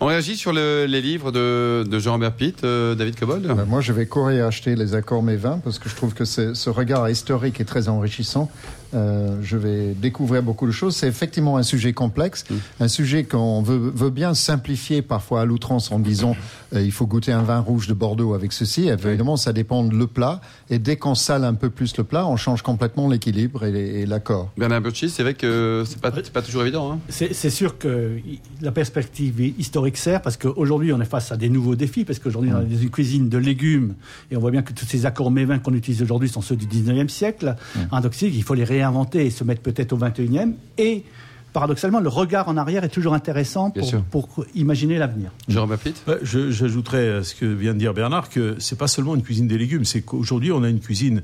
On 0.00 0.06
réagit 0.06 0.36
sur 0.36 0.52
le- 0.52 0.84
les 0.86 1.00
livres 1.00 1.32
de, 1.32 1.84
de 1.88 1.98
Jean-Robert 1.98 2.32
Pitt, 2.34 2.62
euh, 2.62 2.94
David 2.94 3.18
Cobold 3.18 3.46
Ben, 3.46 3.64
moi, 3.64 3.80
je 3.80 3.92
vais 3.94 4.04
courir 4.04 4.46
acheter 4.46 4.74
les 4.76 4.94
accords 4.94 5.22
mes 5.22 5.36
vins 5.36 5.60
parce 5.64 5.78
que 5.78 5.88
je 5.88 5.94
trouve 5.96 6.12
que 6.12 6.26
ce 6.26 6.68
regard 6.70 7.08
historique 7.08 7.58
est 7.60 7.64
très 7.64 7.88
enrichissant. 7.88 8.50
Euh, 8.94 9.38
je 9.42 9.56
vais 9.56 9.94
découvrir 9.94 10.42
beaucoup 10.42 10.66
de 10.66 10.72
choses. 10.72 10.96
C'est 10.96 11.08
effectivement 11.08 11.56
un 11.56 11.62
sujet 11.62 11.92
complexe, 11.92 12.44
un 12.80 12.88
sujet 12.88 13.24
qu'on 13.24 13.62
veut, 13.62 13.90
veut 13.94 14.10
bien 14.10 14.34
simplifier 14.34 15.02
parfois 15.02 15.42
à 15.42 15.44
l'outrance 15.44 15.90
en 15.92 15.98
disant 15.98 16.36
euh, 16.74 16.82
il 16.82 16.92
faut 16.92 17.06
goûter 17.06 17.32
un 17.32 17.42
vin 17.42 17.60
rouge 17.60 17.86
de 17.86 17.94
Bordeaux 17.94 18.34
avec 18.34 18.52
ceci. 18.52 18.88
Évidemment, 18.88 19.36
ça 19.36 19.52
dépend 19.52 19.84
de 19.84 19.94
le 19.94 20.06
plat. 20.06 20.40
Et 20.70 20.78
dès 20.78 20.96
qu'on 20.96 21.14
sale 21.14 21.44
un 21.44 21.54
peu 21.54 21.70
plus 21.70 21.96
le 21.96 22.04
plat, 22.04 22.26
on 22.26 22.36
change 22.36 22.62
complètement 22.62 23.08
l'équilibre 23.08 23.64
et, 23.64 24.02
et 24.02 24.06
l'accord. 24.06 24.50
Bernard 24.56 24.82
Bocci, 24.82 25.08
c'est 25.08 25.22
vrai 25.22 25.34
que 25.34 25.84
c'est 25.86 26.00
pas, 26.00 26.10
pas 26.10 26.42
toujours 26.42 26.62
évident. 26.62 26.92
Hein. 26.92 26.98
C'est 27.08 27.32
c'est 27.32 27.50
sûr 27.50 27.78
que 27.78 28.18
la 28.60 28.72
perspective 28.72 29.40
historique 29.58 29.96
sert 29.96 30.20
parce 30.22 30.36
qu'aujourd'hui 30.36 30.92
on 30.92 31.00
est 31.00 31.06
face 31.06 31.32
à 31.32 31.36
des 31.36 31.48
nouveaux 31.48 31.76
défis 31.76 32.04
parce 32.04 32.18
qu'aujourd'hui 32.18 32.50
on 32.52 32.58
a 32.58 32.62
une 32.62 32.90
cuisine 32.90 33.28
de 33.28 33.38
légumes 33.38 33.94
et 34.30 34.36
on 34.36 34.40
voit 34.40 34.50
bien 34.50 34.62
que 34.62 34.72
tous 34.72 34.86
ces 34.86 35.06
accords 35.06 35.30
mévins 35.30 35.58
qu'on 35.58 35.74
utilise 35.74 36.02
aujourd'hui 36.02 36.28
sont 36.28 36.42
ceux 36.42 36.56
du 36.56 36.66
19e 36.66 37.08
siècle. 37.08 37.56
Hein, 37.90 38.00
donc 38.00 38.20
il 38.20 38.42
faut 38.42 38.54
les 38.54 38.64
réinventer 38.64 38.81
et 39.14 39.30
se 39.30 39.44
mettre 39.44 39.62
peut-être 39.62 39.92
au 39.92 39.98
21e 39.98 40.54
et 40.78 41.04
paradoxalement 41.52 42.00
le 42.00 42.08
regard 42.08 42.48
en 42.48 42.56
arrière 42.56 42.82
est 42.84 42.88
toujours 42.88 43.12
intéressant 43.14 43.72
pour, 44.10 44.44
imaginer 44.54 44.98
l'avenir. 44.98 45.30
Jean-Robert 45.48 45.78
Pitt 45.78 46.02
Ouais, 46.08 46.18
je- 46.22 46.50
J'ajouterais 46.50 47.08
à 47.18 47.22
ce 47.22 47.34
que 47.34 47.44
vient 47.46 47.74
de 47.74 47.78
dire 47.78 47.92
Bernard 47.94 48.30
que 48.30 48.56
c'est 48.58 48.78
pas 48.78 48.88
seulement 48.88 49.14
une 49.14 49.22
cuisine 49.22 49.46
des 49.48 49.58
légumes, 49.58 49.84
c'est 49.84 50.00
qu'aujourd'hui 50.02 50.50
on 50.52 50.62
a 50.62 50.68
une 50.68 50.80
cuisine 50.80 51.22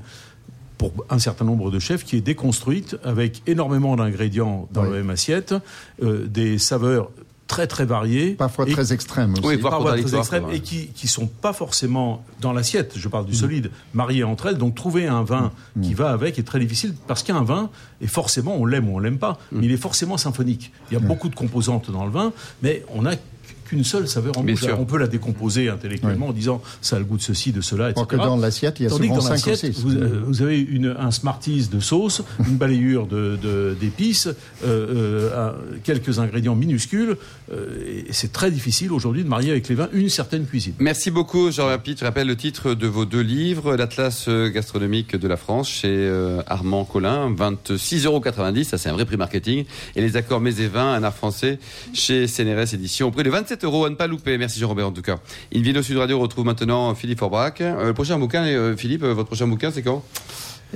pour 0.77 0.93
un 1.09 1.19
certain 1.19 1.43
nombre 1.43 1.71
de 1.71 1.79
chefs 1.79 2.05
qui 2.05 2.15
est 2.15 2.21
déconstruite 2.21 2.95
avec 3.03 3.41
énormément 3.47 3.95
d'ingrédients 3.97 4.69
dans 4.71 4.83
Oui. 4.83 4.89
la 4.91 4.95
même 4.97 5.09
assiette, 5.09 5.53
euh, 6.01 6.25
des 6.27 6.57
saveurs 6.57 7.11
très 7.49 7.67
très 7.67 7.83
variées. 7.83 8.35
Parfois 8.35 8.65
et- 8.69 8.71
très 8.71 8.93
extrême 8.93 9.33
aussi. 9.33 9.41
Oui, 9.43 9.55
et 9.55 9.57
parfois 9.57 9.97
très 9.97 10.15
extrêmes 10.15 10.45
ouais. 10.45 10.57
et 10.57 10.59
qui 10.61 10.87
qui 10.95 11.07
sont 11.07 11.27
pas 11.27 11.51
forcément 11.51 12.23
dans 12.39 12.53
l'assiette. 12.53 12.93
Je 12.95 13.09
parle 13.09 13.25
du 13.25 13.35
solide, 13.35 13.71
mariées 13.93 14.23
entre 14.23 14.45
elles. 14.45 14.57
Donc 14.57 14.75
trouver 14.75 15.07
un 15.07 15.23
vin 15.23 15.51
qui 15.81 15.93
va 15.93 16.11
avec 16.11 16.39
est 16.39 16.43
très 16.43 16.59
difficile 16.59 16.93
parce 17.07 17.23
qu'un 17.23 17.43
vin 17.43 17.69
est 18.01 18.07
forcément 18.07 18.55
on 18.55 18.65
l'aime 18.65 18.87
ou 18.87 18.95
on 18.95 18.99
l'aime 18.99 19.17
pas, 19.17 19.37
mais 19.51 19.65
il 19.65 19.71
est 19.73 19.77
forcément 19.77 20.15
symphonique. 20.17 20.71
Il 20.89 20.93
y 20.93 20.97
a 20.97 21.01
beaucoup 21.01 21.27
de 21.27 21.35
composantes 21.35 21.91
dans 21.91 22.05
le 22.05 22.11
vin, 22.11 22.31
mais 22.63 22.85
on 22.95 23.05
a 23.05 23.15
qu'une 23.69 23.83
seule 23.83 24.07
saveur 24.07 24.37
en 24.37 24.43
bouche. 24.43 24.65
On 24.77 24.85
peut 24.85 24.97
la 24.97 25.07
décomposer 25.07 25.69
intellectuellement 25.69 26.27
en 26.29 26.33
disant 26.33 26.61
ça 26.81 26.95
a 26.95 26.99
le 26.99 27.05
goût 27.05 27.17
de 27.17 27.21
ceci, 27.21 27.51
de 27.51 27.61
cela, 27.61 27.89
etc. 27.91 27.93
Alors 27.99 28.07
que 28.07 28.15
dans 28.15 28.37
l'assiette, 28.37 28.79
il 28.79 28.83
y 28.83 28.85
a 28.85 28.89
Tandis 28.89 29.09
que 29.09 29.13
dans 29.15 29.21
5 29.21 29.45
ou 29.45 29.49
l'assiette, 29.49 29.73
6. 29.75 29.81
vous, 29.81 29.91
euh, 29.95 30.21
vous 30.25 30.41
avez 30.41 30.59
une, 30.59 30.95
un 30.99 31.11
Smarties 31.11 31.67
de 31.71 31.79
sauce, 31.79 32.21
une 32.47 32.55
balayure 32.63 33.05
de- 33.07 33.37
de- 33.41 33.75
d'épices, 33.79 34.27
euh, 34.27 34.33
euh, 34.65 35.51
quelques 35.83 36.19
ingrédients 36.19 36.55
minuscules. 36.55 37.15
euh, 37.53 38.05
et 38.07 38.11
c'est 38.11 38.31
très 38.33 38.51
difficile 38.51 38.91
aujourd'hui 38.91 39.23
de 39.23 39.29
marier 39.29 39.51
avec 39.51 39.67
les 39.69 39.75
vins 39.75 39.89
une 39.93 40.09
certaine 40.09 40.45
cuisine. 40.45 40.73
Merci 40.79 41.11
beaucoup, 41.11 41.49
Pitt. 41.83 41.99
Je 41.99 42.05
rappelle 42.05 42.27
le 42.27 42.35
titre 42.35 42.73
de 42.73 42.87
vos 42.87 43.05
deux 43.05 43.21
livres, 43.21 43.75
l'Atlas 43.75 44.27
gastronomique 44.29 45.15
de 45.15 45.27
la 45.27 45.37
France 45.37 45.69
chez 45.69 45.87
euh, 45.89 46.41
Armand 46.47 46.85
Collin, 46.85 47.31
26,90 47.33 48.05
euros. 48.05 48.21
Ça, 48.63 48.77
c'est 48.77 48.89
un 48.89 48.93
vrai 48.93 49.05
prix 49.05 49.17
marketing. 49.17 49.65
Et 49.95 50.01
les 50.01 50.15
accords 50.17 50.41
mets 50.41 50.55
et 50.59 50.67
vins, 50.67 50.93
un 50.93 51.03
art 51.03 51.13
français 51.15 51.59
chez 51.93 52.27
CNRS 52.27 52.73
Édition, 52.73 53.07
au 53.07 53.11
prix 53.11 53.23
de 53.23 53.29
27 53.29 53.58
euros 53.63 53.85
à 53.85 53.89
ne 53.89 53.95
pas 53.95 54.07
louper. 54.07 54.37
Merci, 54.37 54.59
Jean-Robert, 54.59 54.87
en 54.87 54.91
tout 54.91 55.01
cas. 55.01 55.19
Invino 55.55 55.81
Sud 55.81 55.97
Radio 55.97 56.19
retrouve 56.19 56.45
maintenant 56.45 56.93
Philippe 56.95 57.19
Forbrac. 57.19 57.61
Euh, 57.61 57.87
le 57.87 57.93
prochain 57.93 58.17
bouquin, 58.19 58.43
euh, 58.45 58.75
Philippe, 58.75 59.03
euh, 59.03 59.13
votre 59.13 59.27
prochain 59.27 59.47
bouquin, 59.47 59.71
c'est 59.71 59.81
quand? 59.83 60.03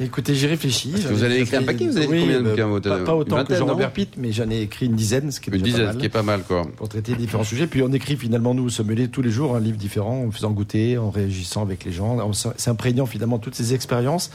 Écoutez, 0.01 0.33
j'y 0.33 0.47
réfléchis. 0.47 0.89
Parce 0.89 1.03
que 1.03 1.09
vous 1.13 1.23
ai 1.23 1.27
avez 1.27 1.39
écrit 1.41 1.55
un 1.57 1.61
paquet, 1.63 1.85
vous 1.85 1.97
avez 1.97 2.05
écrit 2.05 2.15
Oui, 2.17 2.21
combien 2.21 2.41
de 2.41 2.47
euh, 2.47 2.49
bouquins, 2.49 2.65
vous, 2.65 2.81
Pas, 2.81 2.89
euh, 2.89 3.03
pas 3.05 3.11
une 3.13 3.17
autant 3.19 3.43
que 3.45 3.55
Jean-Robert 3.55 3.91
Pitt, 3.93 4.15
mais 4.17 4.31
j'en 4.31 4.49
ai 4.49 4.61
écrit 4.61 4.87
une 4.87 4.95
dizaine, 4.95 5.31
ce 5.31 5.39
qui 5.39 5.51
est 5.51 5.55
Une 5.55 5.61
déjà 5.61 5.65
pas 5.65 5.69
dizaine, 5.71 5.85
mal. 5.85 5.93
ce 5.93 5.99
qui 5.99 6.05
est 6.05 6.09
pas 6.09 6.23
mal, 6.23 6.41
quoi. 6.41 6.63
pour 6.77 6.89
traiter 6.89 7.13
différents 7.13 7.43
sujets. 7.43 7.67
Puis 7.67 7.83
on 7.83 7.91
écrit 7.93 8.17
finalement, 8.17 8.55
nous, 8.55 8.69
sommeliers, 8.69 9.09
tous 9.09 9.21
les 9.21 9.29
jours 9.29 9.55
un 9.55 9.59
livre 9.59 9.77
différent, 9.77 10.25
en 10.27 10.31
faisant 10.31 10.49
goûter, 10.49 10.97
en 10.97 11.11
réagissant 11.11 11.61
avec 11.61 11.85
les 11.85 11.91
gens, 11.91 12.17
en 12.19 12.33
s'imprégnant 12.33 13.05
finalement 13.05 13.37
toutes 13.37 13.53
ces 13.53 13.75
expériences. 13.75 14.31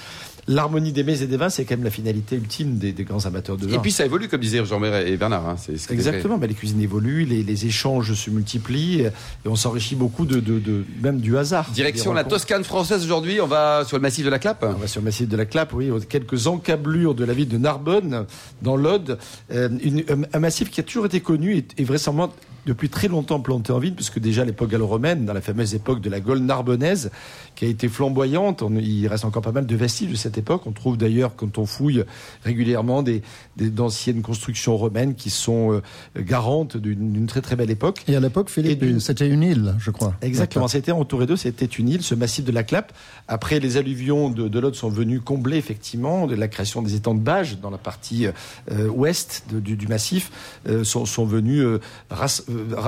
L'harmonie 0.49 0.93
des 0.93 1.05
mets 1.05 1.21
et 1.23 1.27
des 1.27 1.37
vins, 1.37 1.51
c'est 1.51 1.65
quand 1.65 1.77
même 1.77 1.85
la 1.85 1.91
finalité 1.91 2.37
ultime 2.37 2.79
des, 2.79 2.93
des 2.93 3.05
grands 3.05 3.25
amateurs 3.27 3.57
de 3.59 3.67
vin. 3.67 3.75
Et 3.77 3.79
puis 3.79 3.93
ça 3.93 4.05
évolue, 4.07 4.29
comme 4.29 4.41
disaient 4.41 4.65
Jean-Robert 4.65 5.07
et 5.07 5.17
Bernard. 5.19 5.47
Hein. 5.47 5.57
C'est 5.59 5.77
ce. 5.77 5.93
Exactement, 5.93 6.39
bah, 6.39 6.47
les 6.47 6.55
cuisines 6.55 6.81
évoluent, 6.81 7.25
les, 7.27 7.43
les 7.43 7.67
échanges 7.67 8.15
se 8.15 8.31
multiplient, 8.31 9.03
et 9.03 9.11
on 9.45 9.57
s'enrichit 9.57 9.95
beaucoup 9.95 10.25
de, 10.25 10.41
de, 10.41 10.59
de- 10.59 10.85
même 11.03 11.21
du 11.21 11.37
hasard. 11.37 11.71
Direction 11.73 12.13
la. 12.15 12.25
Toscane 12.25 12.65
française 12.65 13.05
aujourd'hui. 13.05 13.41
On 13.41 13.47
va 13.47 13.85
sur 13.87 13.97
le 13.97 14.03
massif 14.03 14.25
de 14.25 14.31
la 14.31 14.39
Clappe. 14.39 14.65
On 14.67 14.73
va 14.79 14.87
sur 14.87 15.01
le 15.01 15.05
massif 15.05 15.29
de 15.29 15.37
la 15.37 15.45
Clappe, 15.45 15.73
oui, 15.75 15.91
quelques 16.09 16.47
encablures 16.47 17.15
de 17.15 17.25
la 17.25 17.35
ville 17.35 17.49
de 17.49 17.59
Narbonne, 17.59 18.25
dans 18.63 18.77
l'Aude. 18.77 19.19
Euh, 19.53 19.69
une- 19.83 20.05
un 20.33 20.39
massif 20.39 20.71
qui 20.71 20.81
a 20.81 20.83
toujours 20.83 21.07
été 21.07 21.21
connu 21.21 21.57
et, 21.59 21.67
et 21.77 21.85
vraisemblablement 21.85 22.35
depuis 22.69 22.91
très 22.91 23.09
longtemps 23.09 23.41
planté 23.41 23.73
en 23.73 23.79
ville, 23.79 23.95
puisque 23.95 24.19
déjà 24.19 24.43
à 24.43 24.45
l'époque 24.45 24.71
gallo-romaine, 24.71 25.25
dans 25.25 25.33
la 25.33 25.41
fameuse 25.41 25.75
époque 25.75 26.03
de 26.03 26.11
la 26.11 26.21
Gaule 26.21 26.41
narbonnaise, 26.41 27.11
qui 27.57 27.65
a 27.65 27.69
été 27.69 27.89
flamboyante, 27.89 28.61
on- 28.63 28.77
il 28.77 29.07
reste 29.09 29.25
encore 29.25 29.43
pas 29.43 29.53
mal 29.53 29.65
de 29.67 29.75
vestiges 29.75 30.11
de 30.11 30.17
cette 30.17 30.37
époque. 30.37 30.67
On 30.67 30.73
trouve 30.73 30.99
d'ailleurs, 30.99 31.35
quand 31.35 31.57
on 31.57 31.65
fouille 31.65 32.05
régulièrement, 32.45 33.03
des, 33.03 33.23
d'anciennes 33.57 34.21
constructions 34.23 34.77
romaines 34.77 35.15
qui 35.15 35.31
sont 35.31 35.73
euh, 35.73 35.81
garantes 36.23 36.77
d'une, 36.77 37.27
très 37.27 37.41
très 37.41 37.57
belle 37.57 37.71
époque. 37.71 38.05
Et 38.07 38.15
à 38.15 38.21
l'époque, 38.21 38.51
Philippe, 38.51 38.81
c'était 39.01 39.29
une 39.29 39.43
île, 39.43 39.75
je 39.79 39.91
crois. 39.91 40.15
Exactement, 40.23 40.69
c'était 40.69 40.93
entouré 40.93 41.27
d'eux, 41.27 41.37
c'était 41.37 41.65
une 41.67 41.89
île, 41.89 42.03
ce 42.03 42.15
massif 42.15 42.45
de 42.45 42.53
la 42.53 42.63
Clappe. 42.65 42.93
Après, 43.29 43.61
les 43.61 43.79
alluvions 43.79 44.29
de, 44.29 44.47
de 44.47 44.59
l'Aude 44.59 44.75
sont 44.75 44.91
venus 44.91 45.21
combler 45.25 45.57
effectivement 45.57 46.27
de 46.27 46.35
la 46.35 46.49
création 46.49 46.83
des 46.83 46.95
étangs 46.95 47.15
de 47.15 47.21
Bages 47.21 47.59
dans 47.61 47.71
la 47.71 47.79
partie 47.79 48.27
euh, 48.71 48.89
ouest 48.89 49.45
de- 49.51 49.59
du, 49.61 49.77
du 49.77 49.87
massif, 49.89 50.31
euh, 50.69 50.85
sont, 50.85 51.07
sont 51.07 51.25
venus 51.25 51.65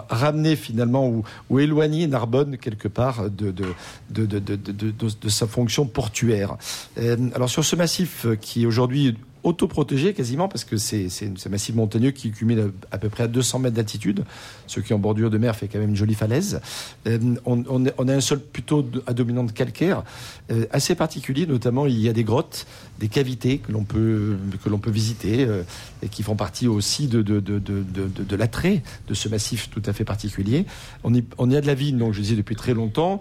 ramener 0.08 0.56
finalement 0.56 1.22
ou, 1.48 1.58
éloigner 1.58 2.06
Narbonne 2.06 2.56
quelque 2.58 2.88
part 2.88 3.30
de, 3.30 3.50
de, 3.50 3.66
de, 4.10 4.40
de, 4.40 5.28
sa 5.28 5.46
fonction 5.46 5.86
portuaire. 5.86 6.56
Euh, 6.98 7.16
alors 7.34 7.50
sur 7.50 7.64
ce 7.64 7.76
massif 7.76 8.26
qui 8.40 8.62
est 8.62 8.66
aujourd'hui 8.66 9.16
autoprotégé 9.42 10.12
quasiment 10.14 10.48
parce 10.48 10.64
que 10.64 10.76
c'est 10.76 11.08
un 11.22 11.48
massif 11.48 11.74
montagneux 11.74 12.10
qui 12.10 12.30
cumule 12.30 12.72
à, 12.90 12.98
peu 12.98 13.08
près 13.08 13.24
à 13.24 13.28
200 13.28 13.60
mètres 13.60 13.76
d'altitude, 13.76 14.24
ce 14.66 14.80
qui 14.80 14.92
en 14.92 14.98
bordure 14.98 15.30
de 15.30 15.38
mer 15.38 15.56
fait 15.56 15.68
quand 15.68 15.78
même 15.78 15.90
une 15.90 15.96
jolie 15.96 16.14
falaise. 16.14 16.60
Euh, 17.06 17.18
on, 17.44 18.08
a 18.08 18.12
un 18.12 18.20
sol 18.20 18.40
plutôt 18.40 18.86
à 19.06 19.14
dominante 19.14 19.52
calcaire, 19.52 20.04
euh, 20.50 20.66
assez 20.70 20.94
particulier, 20.94 21.46
notamment 21.46 21.86
il 21.86 21.98
y 21.98 22.08
a 22.08 22.12
des 22.12 22.24
grottes, 22.24 22.66
des 22.98 23.08
cavités 23.08 23.58
que 23.58 23.72
l'on 23.72 23.84
peut 23.84 24.36
peut 24.80 24.90
visiter 24.90 25.44
euh, 25.44 25.62
et 26.02 26.08
qui 26.08 26.22
font 26.22 26.36
partie 26.36 26.66
aussi 26.66 27.06
de 27.06 27.22
de, 27.22 27.40
de, 27.40 27.58
de, 27.58 27.82
de, 27.82 28.36
l'attrait 28.36 28.82
de 29.08 29.14
ce 29.14 29.28
massif 29.28 29.68
tout 29.70 29.82
à 29.86 29.92
fait 29.92 30.04
particulier. 30.04 30.64
On 31.04 31.14
y, 31.14 31.56
a 31.56 31.60
de 31.60 31.66
la 31.66 31.74
vigne, 31.74 31.98
donc 31.98 32.14
je 32.14 32.20
disais 32.20 32.36
depuis 32.36 32.56
très 32.56 32.74
longtemps. 32.74 33.20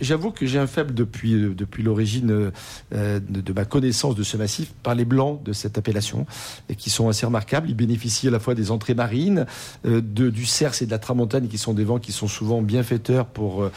J'avoue 0.00 0.30
que 0.30 0.46
j'ai 0.46 0.58
un 0.58 0.66
faible 0.66 0.94
depuis 0.94 1.32
depuis 1.32 1.82
l'origine 1.82 2.50
de 2.92 3.52
ma 3.52 3.64
connaissance 3.64 4.14
de 4.14 4.22
ce 4.22 4.36
massif 4.36 4.72
par 4.82 4.94
les 4.94 5.04
blancs 5.04 5.27
de 5.34 5.52
cette 5.52 5.78
appellation 5.78 6.26
et 6.68 6.74
qui 6.74 6.90
sont 6.90 7.08
assez 7.08 7.26
remarquables. 7.26 7.68
Ils 7.68 7.76
bénéficient 7.76 8.28
à 8.28 8.30
la 8.30 8.40
fois 8.40 8.54
des 8.54 8.70
entrées 8.70 8.94
marines, 8.94 9.46
euh, 9.86 10.00
du 10.00 10.46
Cerce 10.46 10.82
et 10.82 10.86
de 10.86 10.90
la 10.90 10.98
Tramontane, 10.98 11.48
qui 11.48 11.58
sont 11.58 11.74
des 11.74 11.84
vents 11.84 11.98
qui 11.98 12.12
sont 12.12 12.28
souvent 12.28 12.62
bienfaiteurs 12.62 13.26
pour, 13.26 13.62
euh, 13.62 13.72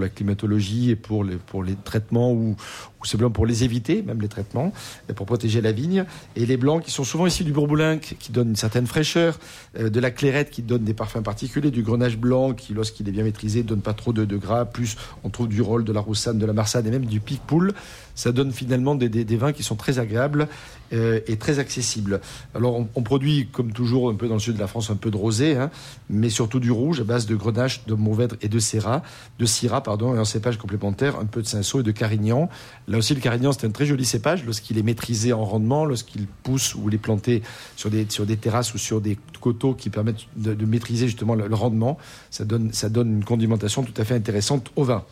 la 0.00 0.08
climatologie 0.08 0.90
et 0.90 0.96
pour 0.96 1.24
les, 1.24 1.36
pour 1.36 1.62
les 1.62 1.76
traitements 1.76 2.32
ou, 2.32 2.56
ou 3.04 3.06
simplement 3.06 3.30
pour 3.30 3.46
les 3.46 3.64
éviter, 3.64 4.02
même 4.02 4.20
les 4.20 4.28
traitements, 4.28 4.72
pour 5.14 5.26
protéger 5.26 5.60
la 5.60 5.72
vigne. 5.72 6.04
Et 6.36 6.46
les 6.46 6.56
blancs 6.56 6.82
qui 6.82 6.90
sont 6.90 7.04
souvent 7.04 7.26
issus 7.26 7.44
du 7.44 7.52
bourboulinc, 7.52 8.16
qui 8.18 8.32
donnent 8.32 8.50
une 8.50 8.56
certaine 8.56 8.86
fraîcheur, 8.86 9.38
euh, 9.78 9.90
de 9.90 10.00
la 10.00 10.10
clairette 10.10 10.50
qui 10.50 10.62
donne 10.62 10.84
des 10.84 10.94
parfums 10.94 11.22
particuliers, 11.22 11.70
du 11.70 11.82
grenache 11.82 12.16
blanc 12.16 12.54
qui, 12.54 12.72
lorsqu'il 12.72 13.08
est 13.08 13.12
bien 13.12 13.24
maîtrisé, 13.24 13.62
donne 13.62 13.82
pas 13.82 13.94
trop 13.94 14.12
de, 14.12 14.24
gras. 14.36 14.64
Plus 14.64 14.96
on 15.22 15.30
trouve 15.30 15.48
du 15.48 15.60
rôle, 15.60 15.84
de 15.84 15.92
la 15.92 16.00
roussanne, 16.00 16.38
de 16.38 16.46
la 16.46 16.52
marsanne 16.52 16.86
et 16.86 16.90
même 16.90 17.04
du 17.04 17.20
pic-poule. 17.20 17.74
Ça 18.14 18.32
donne 18.32 18.52
finalement 18.52 18.94
des, 18.94 19.36
vins 19.36 19.52
qui 19.52 19.64
sont 19.64 19.74
très 19.74 19.98
agréables 19.98 20.48
euh, 20.92 21.20
et 21.26 21.36
très 21.36 21.58
accessibles. 21.58 22.20
Alors 22.54 22.76
on, 22.76 22.88
on 22.94 23.02
produit, 23.02 23.48
comme 23.50 23.72
toujours, 23.72 24.08
un 24.08 24.14
peu 24.14 24.28
dans 24.28 24.34
le 24.34 24.40
sud 24.40 24.54
de 24.54 24.60
la 24.60 24.68
France, 24.68 24.90
un 24.90 24.96
peu 24.96 25.10
de 25.10 25.16
rosé, 25.16 25.56
hein, 25.56 25.70
mais 26.08 26.30
surtout 26.30 26.60
du 26.60 26.70
rouge 26.70 27.00
à 27.00 27.04
base 27.04 27.26
de 27.26 27.34
grenache, 27.34 27.84
de 27.86 27.94
mourvèdre 27.94 28.36
et 28.40 28.48
de 28.48 28.58
syrah, 28.58 29.02
de 29.38 29.46
syrah 29.46 29.82
pardon, 29.82 30.14
et 30.14 30.18
en 30.18 30.24
cépage 30.24 30.58
complémentaire, 30.58 31.18
un 31.18 31.26
peu 31.26 31.42
de 31.42 31.46
cinsault 31.46 31.80
et 31.80 31.82
de 31.82 31.90
carignan. 31.90 32.48
Là 32.94 32.98
aussi, 32.98 33.12
le 33.12 33.20
carignan, 33.20 33.50
c'est 33.50 33.66
un 33.66 33.72
très 33.72 33.86
joli 33.86 34.04
cépage 34.04 34.44
lorsqu'il 34.44 34.78
est 34.78 34.84
maîtrisé 34.84 35.32
en 35.32 35.44
rendement, 35.44 35.84
lorsqu'il 35.84 36.28
pousse 36.28 36.76
ou 36.76 36.88
est 36.90 36.96
planté 36.96 37.42
sur 37.74 37.90
des, 37.90 38.06
terrasses 38.36 38.72
ou 38.72 38.78
sur 38.78 39.00
des 39.00 39.18
coteaux 39.40 39.74
qui 39.74 39.90
permettent 39.90 40.28
de, 40.36 40.64
maîtriser 40.64 41.08
justement 41.08 41.34
le, 41.34 41.48
le 41.48 41.54
rendement. 41.56 41.98
Ça 42.30 42.44
donne, 42.44 42.72
ça 42.72 42.88
donne 42.88 43.16
une 43.16 43.24
condimentation 43.24 43.82
tout 43.82 44.00
à 44.00 44.04
fait 44.04 44.14
intéressante 44.14 44.70
au 44.76 44.84
vin. 44.84 45.04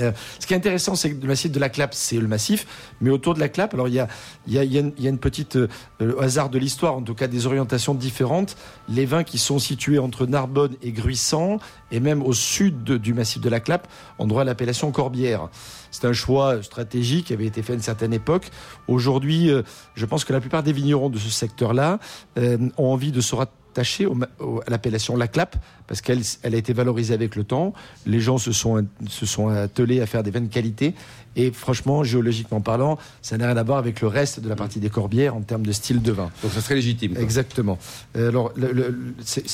Euh, 0.00 0.12
ce 0.38 0.46
qui 0.46 0.54
est 0.54 0.56
intéressant, 0.56 0.94
c'est 0.94 1.10
que 1.10 1.20
le 1.20 1.28
massif 1.28 1.50
de 1.52 1.60
la 1.60 1.68
Clappe, 1.68 1.94
c'est 1.94 2.16
le 2.16 2.28
massif, 2.28 2.66
mais 3.00 3.10
autour 3.10 3.34
de 3.34 3.40
la 3.40 3.48
Clappe, 3.48 3.74
alors 3.74 3.88
il 3.88 3.94
y 3.94 4.00
a, 4.00 4.08
il 4.46 4.54
y 4.54 5.08
une, 5.08 5.18
petite 5.18 5.56
euh, 5.56 5.68
hasard 6.20 6.50
de 6.50 6.58
l'histoire, 6.58 6.96
en 6.96 7.02
tout 7.02 7.14
cas 7.14 7.26
des 7.26 7.46
orientations 7.46 7.94
différentes. 7.94 8.56
Les 8.88 9.06
vins 9.06 9.24
qui 9.24 9.38
sont 9.38 9.58
situés 9.58 9.98
entre 9.98 10.26
Narbonne 10.26 10.76
et 10.82 10.92
Gruissant, 10.92 11.58
et 11.90 12.00
même 12.00 12.22
au 12.22 12.32
sud 12.32 12.84
du 12.84 13.14
massif 13.14 13.40
de 13.40 13.48
la 13.48 13.60
Clappe, 13.60 13.88
ont 14.18 14.26
droit 14.26 14.42
à 14.42 14.44
l'appellation 14.44 14.90
Corbière. 14.90 15.48
C'est 15.90 16.06
un 16.06 16.12
choix 16.12 16.62
stratégique 16.62 17.26
qui 17.26 17.32
avait 17.32 17.46
été 17.46 17.62
fait 17.62 17.72
à 17.72 17.76
une 17.76 17.82
certaine 17.82 18.12
époque. 18.12 18.50
Aujourd'hui, 18.88 19.50
euh, 19.50 19.62
je 19.94 20.06
pense 20.06 20.24
que 20.24 20.32
la 20.32 20.40
plupart 20.40 20.62
des 20.62 20.72
vignerons 20.72 21.10
de 21.10 21.18
ce 21.18 21.30
secteur-là 21.30 21.98
ont 22.36 22.92
envie 22.92 23.12
de 23.12 23.20
se 23.20 23.34
rattacher 23.34 24.06
à 24.06 24.70
l'appellation 24.70 25.16
La 25.16 25.28
Clappe 25.28 25.56
parce 25.90 26.00
qu'elle 26.02 26.20
elle 26.44 26.54
a 26.54 26.56
été 26.56 26.72
valorisée 26.72 27.12
avec 27.14 27.34
le 27.34 27.42
temps. 27.42 27.74
Les 28.06 28.20
gens 28.20 28.38
se 28.38 28.52
sont, 28.52 28.86
se 29.08 29.26
sont 29.26 29.48
attelés 29.48 30.00
à 30.00 30.06
faire 30.06 30.22
des 30.22 30.30
vins 30.30 30.40
de 30.40 30.46
qualité. 30.46 30.94
Et 31.36 31.50
franchement, 31.52 32.02
géologiquement 32.04 32.60
parlant, 32.60 32.96
ça 33.22 33.36
n'a 33.38 33.46
rien 33.46 33.56
à 33.56 33.62
voir 33.62 33.78
avec 33.78 34.00
le 34.00 34.08
reste 34.08 34.40
de 34.40 34.48
la 34.48 34.56
partie 34.56 34.78
des 34.80 34.88
Corbières 34.90 35.34
en 35.36 35.40
termes 35.42 35.64
de 35.66 35.72
style 35.72 36.00
de 36.02 36.10
vin. 36.12 36.30
Donc 36.42 36.52
ça 36.52 36.60
serait 36.60 36.74
légitime. 36.76 37.12
quoi. 37.14 37.22
Exactement. 37.22 37.78
Euh, 38.16 38.28
Alors, 38.28 38.52
c'est- 39.24 39.44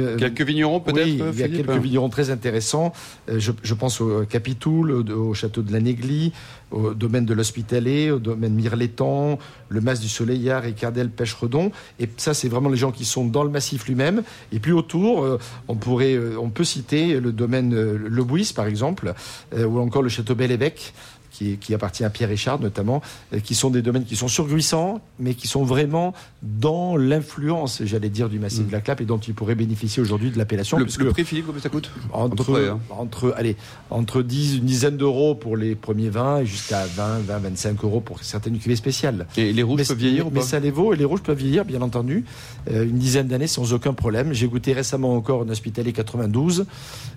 euh, 0.00 0.16
Quelques 0.16 0.42
vignerons 0.42 0.80
peut-être 0.80 1.04
oui, 1.06 1.20
il 1.32 1.38
y 1.38 1.42
a 1.42 1.48
quelques 1.48 1.70
vignerons 1.82 2.08
très 2.08 2.30
intéressants. 2.30 2.92
Euh, 3.30 3.38
Je, 3.38 3.52
je 3.62 3.74
pense 3.74 4.00
au 4.00 4.24
Capitoul, 4.24 4.90
au, 4.92 5.02
au 5.28 5.34
château 5.34 5.62
de 5.62 5.72
la 5.72 5.80
Néglie, 5.80 6.32
au 6.70 6.94
domaine 6.94 7.24
de 7.26 7.34
l'Hospitalet, 7.34 8.10
au 8.10 8.18
domaine 8.18 8.54
Mirletan, 8.54 9.38
le 9.68 9.80
Mas 9.80 10.00
du 10.00 10.08
Soleillard, 10.08 10.62
Ricardel, 10.62 11.10
Pêche-Redon. 11.10 11.70
Et 12.00 12.08
ça, 12.16 12.34
c'est 12.34 12.48
vraiment 12.48 12.68
les 12.70 12.76
gens 12.76 12.92
qui 12.92 13.04
sont 13.04 13.24
dans 13.26 13.44
le 13.44 13.50
massif 13.50 13.86
lui-même. 13.86 14.22
Et 14.52 14.58
puis 14.58 14.72
autour, 14.72 15.38
on, 15.68 15.76
euh, 15.88 16.36
on 16.38 16.50
peut 16.50 16.64
citer 16.64 17.20
le 17.20 17.32
domaine 17.32 17.74
euh, 17.74 17.98
Le 17.98 18.24
Bouis, 18.24 18.52
par 18.54 18.66
exemple, 18.66 19.14
euh, 19.54 19.64
ou 19.64 19.78
encore 19.78 20.02
le 20.02 20.08
château 20.08 20.34
Bel-Évêque. 20.34 20.92
Qui, 21.36 21.58
qui 21.58 21.74
appartient 21.74 22.02
à 22.02 22.08
Pierre 22.08 22.30
Richard 22.30 22.60
notamment, 22.60 23.02
euh, 23.34 23.40
qui 23.40 23.54
sont 23.54 23.68
des 23.68 23.82
domaines 23.82 24.06
qui 24.06 24.16
sont 24.16 24.28
surgruissants, 24.28 25.02
mais 25.18 25.34
qui 25.34 25.48
sont 25.48 25.64
vraiment 25.64 26.14
dans 26.42 26.96
l'influence, 26.96 27.82
j'allais 27.84 28.08
dire, 28.08 28.30
du 28.30 28.38
massif 28.38 28.66
de 28.66 28.72
la 28.72 28.80
Clappe 28.80 29.02
et 29.02 29.04
dont 29.04 29.18
ils 29.18 29.34
pourraient 29.34 29.54
bénéficier 29.54 30.02
aujourd'hui 30.02 30.30
de 30.30 30.38
l'appellation. 30.38 30.78
Le, 30.78 30.86
le 30.98 31.10
prix, 31.10 31.24
Philippe, 31.24 31.46
combien 31.46 31.60
ça 31.60 31.68
coûte 31.68 31.90
entre, 32.12 32.52
près, 32.52 32.68
hein. 32.68 32.80
entre, 32.88 33.34
allez, 33.36 33.56
entre 33.90 34.22
10, 34.22 34.56
une 34.56 34.64
dizaine 34.64 34.96
d'euros 34.96 35.34
pour 35.34 35.58
les 35.58 35.74
premiers 35.74 36.08
vins 36.08 36.38
et 36.38 36.46
jusqu'à 36.46 36.86
20, 36.86 37.18
20, 37.26 37.38
25 37.38 37.84
euros 37.84 38.00
pour 38.00 38.22
certaines 38.22 38.58
cuvées 38.58 38.76
spéciales. 38.76 39.26
Et 39.36 39.52
les 39.52 39.62
rouges 39.62 39.80
mais, 39.80 39.84
peuvent 39.84 39.98
vieillir 39.98 40.28
ou 40.28 40.30
mais 40.30 40.40
pas 40.40 40.46
ça 40.46 40.58
les 40.58 40.70
vaut 40.70 40.94
et 40.94 40.96
les 40.96 41.04
rouges 41.04 41.22
peuvent 41.22 41.36
vieillir, 41.36 41.64
bien 41.64 41.82
entendu. 41.82 42.24
Euh, 42.70 42.84
une 42.84 42.98
dizaine 42.98 43.28
d'années 43.28 43.46
sans 43.46 43.72
aucun 43.72 43.92
problème. 43.92 44.32
J'ai 44.32 44.48
goûté 44.48 44.72
récemment 44.72 45.14
encore 45.14 45.42
un 45.42 45.48
Hospitalet 45.48 45.92
92, 45.92 46.66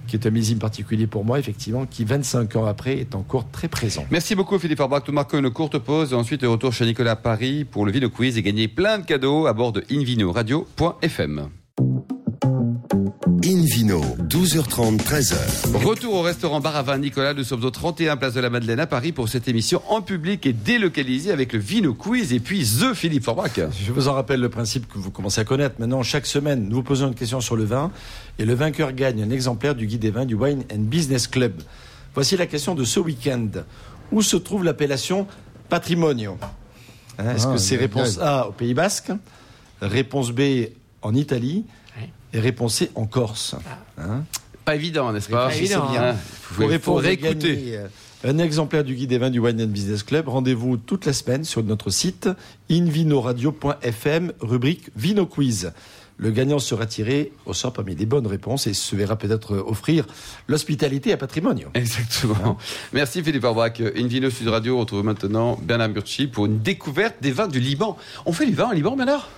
qui 0.07 0.15
est 0.15 0.27
un 0.27 0.29
millésime 0.29 0.59
particulier 0.59 1.07
pour 1.07 1.23
moi, 1.23 1.39
effectivement, 1.39 1.85
qui 1.85 2.03
25 2.03 2.55
ans 2.55 2.65
après 2.65 2.97
est 2.97 3.15
encore 3.15 3.49
très 3.51 3.67
présent. 3.67 4.05
Merci 4.11 4.33
beaucoup 4.33 4.57
Philippe 4.57 4.79
Arbach. 4.79 5.03
Nous 5.07 5.13
marquons 5.13 5.37
une 5.37 5.51
courte 5.51 5.77
pause 5.77 6.13
et 6.13 6.15
ensuite 6.15 6.41
retour 6.41 6.73
chez 6.73 6.85
Nicolas 6.85 7.11
à 7.11 7.15
Paris 7.15 7.63
pour 7.63 7.85
le 7.85 7.91
Vino 7.91 8.09
Quiz 8.09 8.39
et 8.39 8.41
gagner 8.41 8.67
plein 8.67 8.97
de 8.97 9.05
cadeaux 9.05 9.45
à 9.45 9.53
bord 9.53 9.71
de 9.71 9.83
invinoradio.fm. 9.91 11.49
Invino, 13.45 14.01
12h30, 14.27 14.97
13h. 14.97 15.85
Retour 15.85 16.15
au 16.15 16.21
restaurant 16.23 16.59
Bar 16.59 16.75
à 16.75 16.81
Vin 16.81 16.97
Nicolas. 16.97 17.35
Nous 17.35 17.43
sommes 17.43 17.63
au 17.63 17.69
31 17.69 18.17
Place 18.17 18.33
de 18.33 18.41
la 18.41 18.49
Madeleine 18.49 18.79
à 18.79 18.87
Paris 18.87 19.11
pour 19.11 19.29
cette 19.29 19.47
émission 19.47 19.81
en 19.89 20.01
public 20.01 20.45
et 20.47 20.53
délocalisée 20.53 21.31
avec 21.31 21.53
le 21.53 21.59
Vino 21.59 21.93
Quiz 21.93 22.33
et 22.33 22.39
puis 22.39 22.63
The 22.63 22.95
Philippe 22.95 23.23
Forbach. 23.23 23.51
Je 23.57 23.91
vous 23.91 24.07
en 24.07 24.13
rappelle 24.13 24.41
le 24.41 24.49
principe 24.49 24.91
que 24.91 24.97
vous 24.97 25.11
commencez 25.11 25.39
à 25.39 25.45
connaître. 25.45 25.75
Maintenant, 25.79 26.01
chaque 26.01 26.25
semaine, 26.25 26.67
nous 26.67 26.77
vous 26.77 26.83
posons 26.83 27.09
une 27.09 27.15
question 27.15 27.41
sur 27.41 27.55
le 27.55 27.63
vin 27.63 27.91
et 28.39 28.45
le 28.45 28.55
vainqueur 28.55 28.91
gagne 28.91 29.21
un 29.21 29.29
exemplaire 29.29 29.75
du 29.75 29.85
guide 29.85 30.01
des 30.01 30.11
vins 30.11 30.25
du 30.25 30.33
Wine 30.33 30.63
and 30.73 30.79
Business 30.79 31.27
Club. 31.27 31.53
Voici 32.15 32.35
la 32.37 32.47
question 32.47 32.75
de 32.75 32.83
ce 32.83 32.99
week-end. 32.99 33.47
Où 34.11 34.21
se 34.21 34.37
trouve 34.37 34.63
l'appellation 34.63 35.27
patrimonio 35.69 36.37
Hein, 37.17 37.35
Est-ce 37.35 37.47
Ah, 37.47 37.53
que 37.53 37.57
c'est 37.59 37.75
réponse 37.75 38.15
bien. 38.17 38.25
A 38.25 38.47
au 38.47 38.51
Pays 38.53 38.73
Basque, 38.73 39.11
réponse 39.81 40.31
B 40.31 40.41
en 41.01 41.13
Italie 41.13 41.65
et 42.33 42.39
réponse 42.39 42.75
C 42.75 42.91
en 42.95 43.05
Corse 43.05 43.55
Hein 43.97 44.23
Pas 44.63 44.75
évident, 44.75 45.11
n'est-ce 45.11 45.29
pas 45.29 45.47
Pas 45.47 45.55
évident, 45.55 45.89
bien. 45.91 46.03
hein. 46.11 46.15
Faut 46.41 46.63
et 46.63 46.67
réécouter. 47.07 47.77
euh, 47.77 47.87
un 48.23 48.37
exemplaire 48.37 48.83
du 48.85 48.95
guide 48.95 49.09
des 49.09 49.17
vins 49.17 49.29
du 49.29 49.39
Wine 49.39 49.61
and 49.61 49.67
Business 49.67 50.03
Club, 50.03 50.29
rendez-vous 50.29 50.77
toute 50.77 51.05
la 51.05 51.13
semaine 51.13 51.43
sur 51.43 51.61
notre 51.63 51.89
site 51.89 52.29
invinoradio.fm, 52.71 54.33
rubrique 54.41 54.89
Vino 54.95 55.25
Quiz. 55.25 55.71
Le 56.21 56.31
gagnant 56.31 56.59
sera 56.59 56.85
tiré 56.85 57.31
au 57.45 57.53
sort 57.53 57.71
parmi 57.71 57.95
les 57.95 58.05
bonnes 58.05 58.27
réponses 58.27 58.67
et 58.67 58.73
se 58.73 58.93
verra 58.95 59.15
peut-être 59.15 59.55
offrir 59.55 60.05
l'hospitalité 60.49 61.13
à 61.13 61.17
patrimonio. 61.17 61.69
Exactement. 61.73 62.57
Merci 62.91 63.23
Philippe 63.23 63.45
Orbach. 63.45 63.81
Invino 63.95 64.29
Sud 64.29 64.49
Radio 64.49 64.77
retrouve 64.77 65.03
maintenant 65.05 65.57
Bernard 65.61 65.89
Murci 65.89 66.27
pour 66.27 66.45
une 66.45 66.59
découverte 66.59 67.15
des 67.21 67.31
vins 67.31 67.47
du 67.47 67.61
Liban. 67.61 67.97
On 68.25 68.33
fait 68.33 68.45
du 68.45 68.53
vin 68.53 68.65
en 68.65 68.71
Liban, 68.71 68.97
Bernard? 68.97 69.29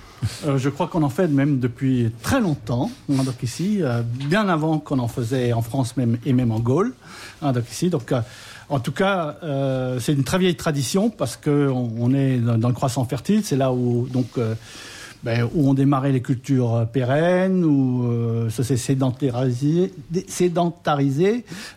Euh, 0.45 0.57
je 0.57 0.69
crois 0.69 0.87
qu'on 0.87 1.03
en 1.03 1.09
fait 1.09 1.27
même 1.27 1.59
depuis 1.59 2.11
très 2.23 2.41
longtemps. 2.41 2.91
hein, 3.11 3.23
donc 3.23 3.41
ici, 3.43 3.79
euh, 3.81 4.01
bien 4.03 4.49
avant 4.49 4.79
qu'on 4.79 4.99
en 4.99 5.07
faisait 5.07 5.53
en 5.53 5.61
France 5.61 5.97
même 5.97 6.17
et 6.25 6.33
même 6.33 6.51
en 6.51 6.59
Gaule. 6.59 6.93
hein, 7.41 7.51
donc 7.53 7.69
ici, 7.71 7.89
donc 7.89 8.11
euh, 8.11 8.21
en 8.69 8.79
tout 8.79 8.91
cas, 8.91 9.37
euh, 9.43 9.99
c'est 9.99 10.13
une 10.13 10.23
très 10.23 10.39
vieille 10.39 10.55
tradition 10.55 11.09
parce 11.09 11.37
que 11.37 11.69
on, 11.69 11.91
on 11.99 12.13
est 12.13 12.37
dans, 12.37 12.57
dans 12.57 12.67
le 12.69 12.73
croissant 12.73 13.03
fertile. 13.05 13.41
C'est 13.43 13.55
là 13.57 13.71
où 13.71 14.07
donc 14.11 14.27
euh, 14.37 14.55
ben, 15.23 15.47
où 15.53 15.69
ont 15.69 15.73
démarré 15.73 16.11
les 16.11 16.21
cultures 16.21 16.73
euh, 16.75 16.85
pérennes, 16.85 17.63
où 17.63 18.05
euh, 18.11 18.49
ça 18.49 18.63
s'est 18.63 18.77
sédentarisé. 18.77 19.91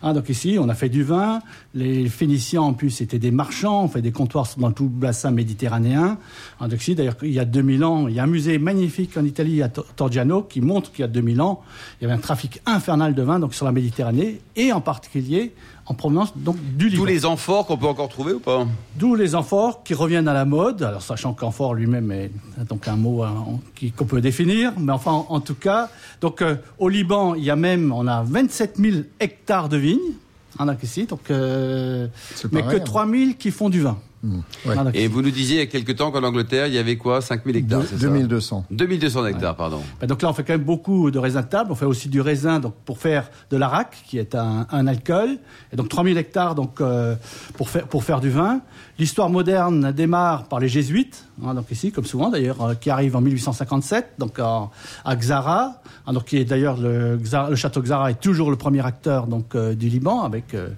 hein. 0.02 0.12
donc 0.14 0.28
ici, 0.28 0.56
on 0.60 0.68
a 0.68 0.74
fait 0.74 0.88
du 0.88 1.02
vin. 1.02 1.40
Les 1.74 2.08
Phéniciens, 2.08 2.62
en 2.62 2.72
plus, 2.72 3.00
étaient 3.00 3.18
des 3.18 3.30
marchands. 3.30 3.84
On 3.84 3.88
fait 3.88 4.02
des 4.02 4.12
comptoirs 4.12 4.48
dans 4.56 4.72
tout 4.72 4.84
le 4.84 4.88
bassin 4.90 5.30
méditerranéen. 5.30 6.18
Hein, 6.60 6.68
donc 6.68 6.80
ici, 6.80 6.94
d'ailleurs, 6.94 7.16
il 7.22 7.32
y 7.32 7.38
a 7.40 7.44
2000 7.44 7.84
ans, 7.84 8.08
il 8.08 8.14
y 8.14 8.20
a 8.20 8.22
un 8.24 8.28
musée 8.28 8.58
magnifique 8.58 9.16
en 9.16 9.24
Italie, 9.24 9.62
à 9.62 9.68
Tor- 9.68 9.86
Torgiano, 9.96 10.42
qui 10.42 10.60
montre 10.60 10.90
qu'il 10.92 11.00
y 11.02 11.04
a 11.04 11.08
2000 11.08 11.40
ans, 11.40 11.62
il 12.00 12.04
y 12.04 12.06
avait 12.06 12.14
un 12.14 12.18
trafic 12.22 12.60
infernal 12.66 13.14
de 13.14 13.22
vin 13.22 13.38
donc, 13.40 13.54
sur 13.54 13.66
la 13.66 13.72
Méditerranée, 13.72 14.40
et 14.56 14.72
en 14.72 14.80
particulier 14.80 15.52
en 15.87 15.95
provenance 15.95 16.33
donc, 16.37 16.57
du 16.76 16.88
Liban. 16.88 17.03
Tous 17.03 17.07
les 17.07 17.26
amphores 17.26 17.67
qu'on 17.67 17.76
peut 17.76 17.87
encore 17.87 18.09
trouver 18.09 18.33
ou 18.33 18.41
pas 18.41 18.67
D'où 18.97 19.14
les 19.14 19.35
amphores 19.35 19.83
qui 19.83 19.93
reviennent 19.95 20.29
à 20.29 20.33
la 20.33 20.45
mode, 20.47 20.83
alors 20.83 21.03
sachant 21.03 21.35
qu'amphore 21.35 21.75
lui-même 21.75 22.11
est 22.11 22.31
donc 22.69 22.88
un 22.88 22.97
mot 22.97 23.23
hein, 23.23 23.35
qui- 23.75 23.93
qu'on 23.93 24.07
peut 24.07 24.21
définir, 24.23 24.73
mais 24.79 24.93
enfin 24.93 25.12
en, 25.12 25.26
en 25.29 25.41
tout 25.41 25.55
cas, 25.55 25.91
donc 26.21 26.41
euh, 26.43 26.57
au 26.79 26.88
Liban, 26.88 27.35
il 27.35 27.45
y 27.45 27.50
a 27.50 27.57
même, 27.57 27.93
on 27.93 28.07
a 28.07 28.23
27 28.23 28.76
000 28.79 28.97
hectares 29.21 29.69
de 29.69 29.76
vignes, 29.76 29.99
hein, 30.59 30.75
ici, 30.83 31.05
donc, 31.07 31.31
euh, 31.31 32.07
C'est 32.35 32.50
mais 32.53 32.62
que 32.62 32.69
rien. 32.69 32.81
3 32.81 33.07
000 33.09 33.31
qui 33.38 33.50
font 33.50 33.69
du 33.69 33.81
vin. 33.83 33.99
Ouais. 34.66 34.76
Hein, 34.78 34.85
donc 34.85 34.95
Et 34.97 35.07
vous 35.09 35.23
nous 35.23 35.31
disiez 35.31 35.57
il 35.57 35.61
y 35.61 35.62
a 35.62 35.66
quelque 35.66 35.93
temps 35.93 36.11
qu'en 36.11 36.23
Angleterre, 36.23 36.66
il 36.66 36.75
y 36.75 36.78
avait 36.78 36.97
quoi? 36.97 37.21
5000 37.21 37.57
hectares, 37.57 37.83
c'est 37.88 37.97
ça? 37.99 38.07
2200. 38.07 38.64
2200 38.71 39.26
hectares, 39.26 39.57
pardon. 39.57 39.81
Ben, 40.00 40.07
donc 40.07 40.23
là, 40.23 40.31
on 40.31 40.33
fait 40.33 40.45
quand 40.45 40.54
même 40.54 40.64
beaucoup 40.64 41.11
de 41.11 41.19
raisins 41.19 41.43
de 41.43 41.47
table. 41.47 41.71
On 41.73 41.75
fait 41.75 41.85
aussi 41.85 42.09
du 42.09 42.21
raisin 42.21 42.61
donc, 42.61 42.75
pour 42.85 42.99
faire 42.99 43.31
de 43.50 43.57
l'arak, 43.57 44.02
qui 44.07 44.19
est 44.19 44.35
un, 44.35 44.66
un 44.71 44.87
alcool. 44.87 45.38
Et 45.73 45.76
donc 45.76 45.88
3000 45.88 46.16
hectares 46.16 46.54
donc, 46.54 46.81
euh, 46.81 47.14
pour, 47.57 47.69
faire, 47.69 47.87
pour 47.87 48.04
faire 48.04 48.21
du 48.21 48.31
vin. 48.31 48.61
L'histoire 48.99 49.28
moderne 49.28 49.90
démarre 49.93 50.45
par 50.45 50.61
les 50.61 50.69
jésuites, 50.69 51.25
hein, 51.45 51.54
donc 51.54 51.71
ici, 51.73 51.90
comme 51.90 52.04
souvent 52.04 52.31
d'ailleurs, 52.31 52.62
euh, 52.62 52.75
qui 52.75 52.90
arrivent 52.90 53.16
en 53.16 53.21
1857, 53.21 54.12
donc 54.19 54.38
en- 54.38 54.71
à 55.04 55.16
Xara. 55.16 55.81
hein, 56.07 56.12
donc, 56.12 56.26
qui 56.26 56.37
est 56.37 56.45
d'ailleurs 56.45 56.76
le, 56.76 57.19
château 57.57 57.83
Xara 57.83 58.12
est 58.12 58.21
toujours 58.21 58.50
le 58.50 58.57
premier 58.57 58.87
acteur 58.87 59.26
donc, 59.26 59.54
euh, 59.57 59.75
du 59.75 59.88
Liban, 59.88 60.23
avec 60.23 60.54
euh, 60.54 60.69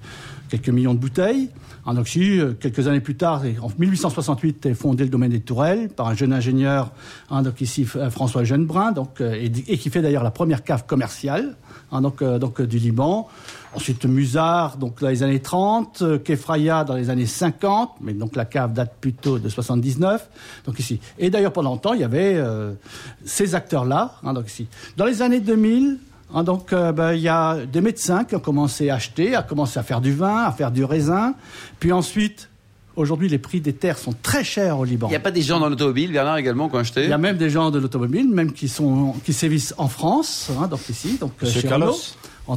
quelques 0.49 0.71
millions 0.71 0.95
de 0.95 0.99
bouteilles. 0.99 1.51
En 1.87 1.97
Oxy, 1.97 2.41
euh, 2.41 2.53
quelques 2.53 2.89
années 2.89 3.01
plus 3.01 3.17
tard, 3.17 3.43
en 3.63 3.71
1868, 3.79 4.67
est 4.67 4.75
fondé 4.75 5.05
le 5.05 5.11
domaine 5.11 5.31
des 5.31 5.41
Tourelles 5.41 5.89
par 5.89 6.09
un 6.09 6.15
jeune 6.15 6.33
ingénieur, 6.33 6.91
hein, 7.31 7.43
donc 7.43 7.61
ici 7.61 7.87
euh, 7.97 8.11
François 8.11 8.45
Jeannebrun, 8.45 8.93
donc, 8.93 9.21
euh, 9.21 9.35
et, 9.41 9.79
qui 9.79 9.89
fait 9.89 10.03
d'ailleurs 10.03 10.25
la 10.25 10.33
première 10.33 10.65
cave 10.65 10.85
commerciale 10.87 11.57
hein, 11.93 12.01
donc, 12.01 12.23
euh, 12.23 12.39
donc, 12.39 12.61
euh, 12.61 12.67
du 12.67 12.79
Liban. 12.79 13.29
Ensuite, 13.75 14.07
Musard, 14.07 14.79
donc 14.79 15.01
dans 15.01 15.09
les 15.09 15.23
années 15.23 15.41
30, 15.41 16.01
euh, 16.01 16.19
Kefraya 16.19 16.83
dans 16.85 16.97
les 16.97 17.11
années 17.11 17.27
50, 17.27 17.97
mais 18.01 18.15
donc 18.15 18.35
la 18.35 18.47
cave 18.47 18.73
date 18.73 18.95
plutôt 19.01 19.39
de 19.39 19.51
79. 19.51 20.29
Donc 20.65 20.79
ici. 20.79 20.99
Et 21.19 21.29
d'ailleurs, 21.29 21.53
pendant 21.53 21.71
longtemps, 21.71 21.93
il 21.93 22.01
y 22.01 22.05
avait 22.05 22.37
euh, 22.37 22.73
ces 23.27 23.55
acteurs-là. 23.55 24.15
hein, 24.25 24.33
donc 24.33 24.49
ici. 24.49 24.67
Dans 24.97 25.05
les 25.05 25.21
années 25.21 25.41
2000, 25.41 25.99
hein, 26.35 26.43
donc 26.45 26.73
euh, 26.73 26.93
ben, 26.93 27.13
il 27.13 27.21
y 27.21 27.29
a 27.29 27.57
des 27.67 27.81
médecins 27.81 28.25
qui 28.25 28.35
ont 28.37 28.41
commencé 28.41 28.91
à 28.91 28.95
acheter, 28.97 29.35
à 29.35 29.43
commencer 29.43 29.79
à 29.79 29.83
faire 29.83 30.01
du 30.01 30.13
vin, 30.13 30.45
à 30.45 30.53
faire 30.53 30.71
du 30.71 30.85
raisin. 30.85 31.35
Puis 31.81 31.93
ensuite, 31.93 32.49
aujourd'hui, 32.97 33.29
les 33.29 33.39
prix 33.39 33.61
des 33.61 33.73
terres 33.73 33.99
sont 33.99 34.15
très 34.23 34.45
chers 34.45 34.79
au 34.79 34.85
Liban. 34.85 35.09
Il 35.09 35.11
n'y 35.11 35.17
a 35.17 35.21
pas 35.21 35.31
des 35.31 35.43
gens 35.43 35.61
dans 35.61 35.69
l'automobile, 35.69 36.13
Bernard, 36.13 36.39
également, 36.39 36.69
qui 36.69 36.77
ont 36.77 36.79
acheté? 36.81 37.05
Il 37.05 37.11
y 37.11 37.13
a 37.13 37.19
même 37.19 37.37
des 37.37 37.51
gens 37.51 37.71
de 37.71 37.79
l'automobile, 37.79 38.29
même 38.29 38.53
qui 38.53 38.69
sont 38.69 39.15
qui 39.25 39.33
sévissent 39.33 39.75
en 39.79 39.89
France, 39.89 40.51
hein, 40.61 40.67
donc 40.67 40.89
ici, 40.89 41.19
donc 41.21 41.33
euh, 41.43 41.47
Monsieur 41.47 41.61
chez 41.61 41.69
Carlos. 41.69 41.95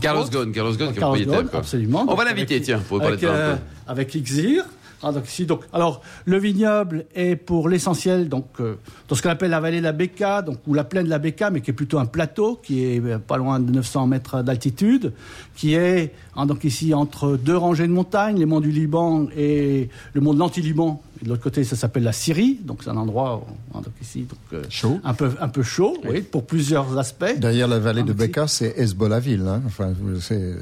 Carlos. 0.02 0.26
Ghosn, 0.32 0.52
Carlos 0.52 0.74
Ghosn, 0.74 0.78
qui 0.78 0.98
est 0.98 1.00
Carlos 1.00 1.16
propriétaire. 1.16 1.42
Ghosn, 1.42 1.50
quoi. 1.50 1.60
absolument. 1.60 2.02
On 2.04 2.06
Donc, 2.06 2.18
va 2.18 2.26
l'inviter, 2.26 2.62
tiens, 2.62 2.80
pour 2.88 3.00
parler 3.00 3.14
avec, 3.14 3.22
de 3.22 3.28
euh, 3.28 3.56
avec 3.88 4.14
Ixir. 4.14 4.64
Ah, 5.02 5.14
donc, 5.14 5.28
ici, 5.28 5.46
donc, 5.46 5.62
alors, 5.72 6.02
le 6.26 6.38
vignoble 6.38 7.06
est 7.16 7.38
pour 7.38 7.70
l'essentiel 7.70 8.28
donc, 8.28 8.48
euh, 8.60 8.76
dans 9.08 9.16
ce 9.16 9.22
qu'on 9.22 9.30
appelle 9.30 9.52
la 9.52 9.62
vallée 9.62 9.78
de 9.80 9.84
la 9.84 9.94
Becca, 9.94 10.42
donc, 10.42 10.58
ou 10.68 10.74
la 10.74 10.84
plaine 10.84 11.06
de 11.06 11.10
la 11.10 11.20
Becca, 11.20 11.52
mais 11.52 11.62
qui 11.62 11.72
est 11.72 11.74
plutôt 11.74 12.00
un 12.00 12.06
plateau, 12.06 12.60
qui 12.62 12.84
est 12.84 13.00
euh, 13.00 13.18
pas 13.18 13.38
loin 13.38 13.62
de 13.62 13.72
900 13.72 14.08
mètres 14.08 14.42
d'altitude, 14.44 15.14
qui 15.56 15.74
est 15.74 16.14
hein, 16.36 16.46
donc 16.46 16.66
ici 16.66 16.94
entre 16.94 17.38
deux 17.38 17.56
rangées 17.56 17.88
de 17.88 17.94
montagnes, 17.94 18.38
les 18.38 18.46
monts 18.46 18.60
du 18.60 18.72
Liban 18.72 19.28
et 19.38 19.90
le 20.14 20.22
mont 20.22 20.34
de 20.34 20.40
l'Anti-Liban. 20.40 21.02
De 21.22 21.30
l'autre 21.30 21.44
côté, 21.44 21.64
ça 21.66 21.76
s'appelle 21.76 22.04
la 22.04 22.14
Syrie, 22.14 22.60
donc 22.64 22.82
c'est 22.84 22.90
un 22.90 22.96
endroit 22.98 23.46
donc 23.74 23.84
ici 24.02 24.22
donc, 24.22 24.40
euh, 24.54 24.64
Chaud. 24.70 25.00
un 25.04 25.14
peu 25.14 25.32
un 25.42 25.50
peu 25.50 25.64
chaud, 25.64 25.98
oui, 26.08 26.22
pour 26.22 26.46
plusieurs 26.46 26.98
aspects. 26.98 27.38
Derrière 27.38 27.68
la 27.68 27.80
vallée 27.80 28.04
de. 28.04 28.14
Becca, 28.14 28.48
c'est 28.48 28.74
Hezbollahville. 28.78 29.46
Hein. 29.48 29.62
Enfin, 29.66 29.94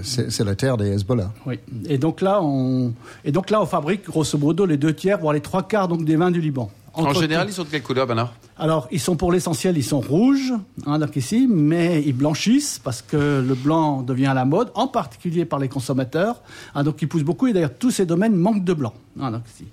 c'est- 0.03 0.43
la 0.43 0.55
terre 0.55 0.77
des 0.77 0.87
Hezbollah. 0.91 1.31
Oui. 1.45 1.59
Et 1.87 1.97
donc 1.97 2.21
là, 2.21 2.39
on 2.41 2.93
et 3.23 3.31
donc 3.31 3.49
là, 3.49 3.61
on 3.61 3.65
fabrique 3.65 4.05
grosso 4.05 4.37
modo 4.37 4.65
les 4.65 4.77
deux 4.77 4.93
tiers, 4.93 5.19
voire 5.19 5.33
les 5.33 5.41
trois 5.41 5.67
quarts 5.67 5.87
donc 5.87 6.05
des 6.05 6.15
vins 6.15 6.31
du 6.31 6.41
Liban. 6.41 6.71
En 6.93 7.13
général, 7.13 7.47
ils 7.49 7.53
sont 7.53 7.63
de 7.63 7.69
quelle 7.69 7.83
couleur, 7.83 8.07
Bernard? 8.07 8.33
Alors 8.59 8.87
ils 8.91 8.99
sont 8.99 9.15
pour 9.15 9.31
l'essentiel, 9.31 9.77
ils 9.77 9.83
sont 9.83 9.99
rouges, 9.99 10.53
hein, 10.85 10.99
donc 10.99 11.15
ici, 11.15 11.47
mais 11.49 12.03
ils 12.05 12.13
blanchissent 12.13 12.79
parce 12.83 13.01
que 13.01 13.43
le 13.47 13.55
blanc 13.55 14.01
devient 14.01 14.27
à 14.27 14.33
la 14.33 14.45
mode, 14.45 14.71
en 14.75 14.87
particulier 14.87 15.45
par 15.45 15.59
les 15.59 15.67
consommateurs. 15.69 16.41
hein, 16.75 16.83
donc 16.83 17.01
ils 17.01 17.07
poussent 17.07 17.23
beaucoup 17.23 17.47
et 17.47 17.53
d'ailleurs 17.53 17.73
tous 17.77 17.91
ces 17.91 18.05
domaines 18.05 18.35
manquent 18.35 18.63
de 18.63 18.73
blanc. 18.73 18.93
hein, 19.19 19.31
donc, 19.31 19.41
ici. 19.53 19.65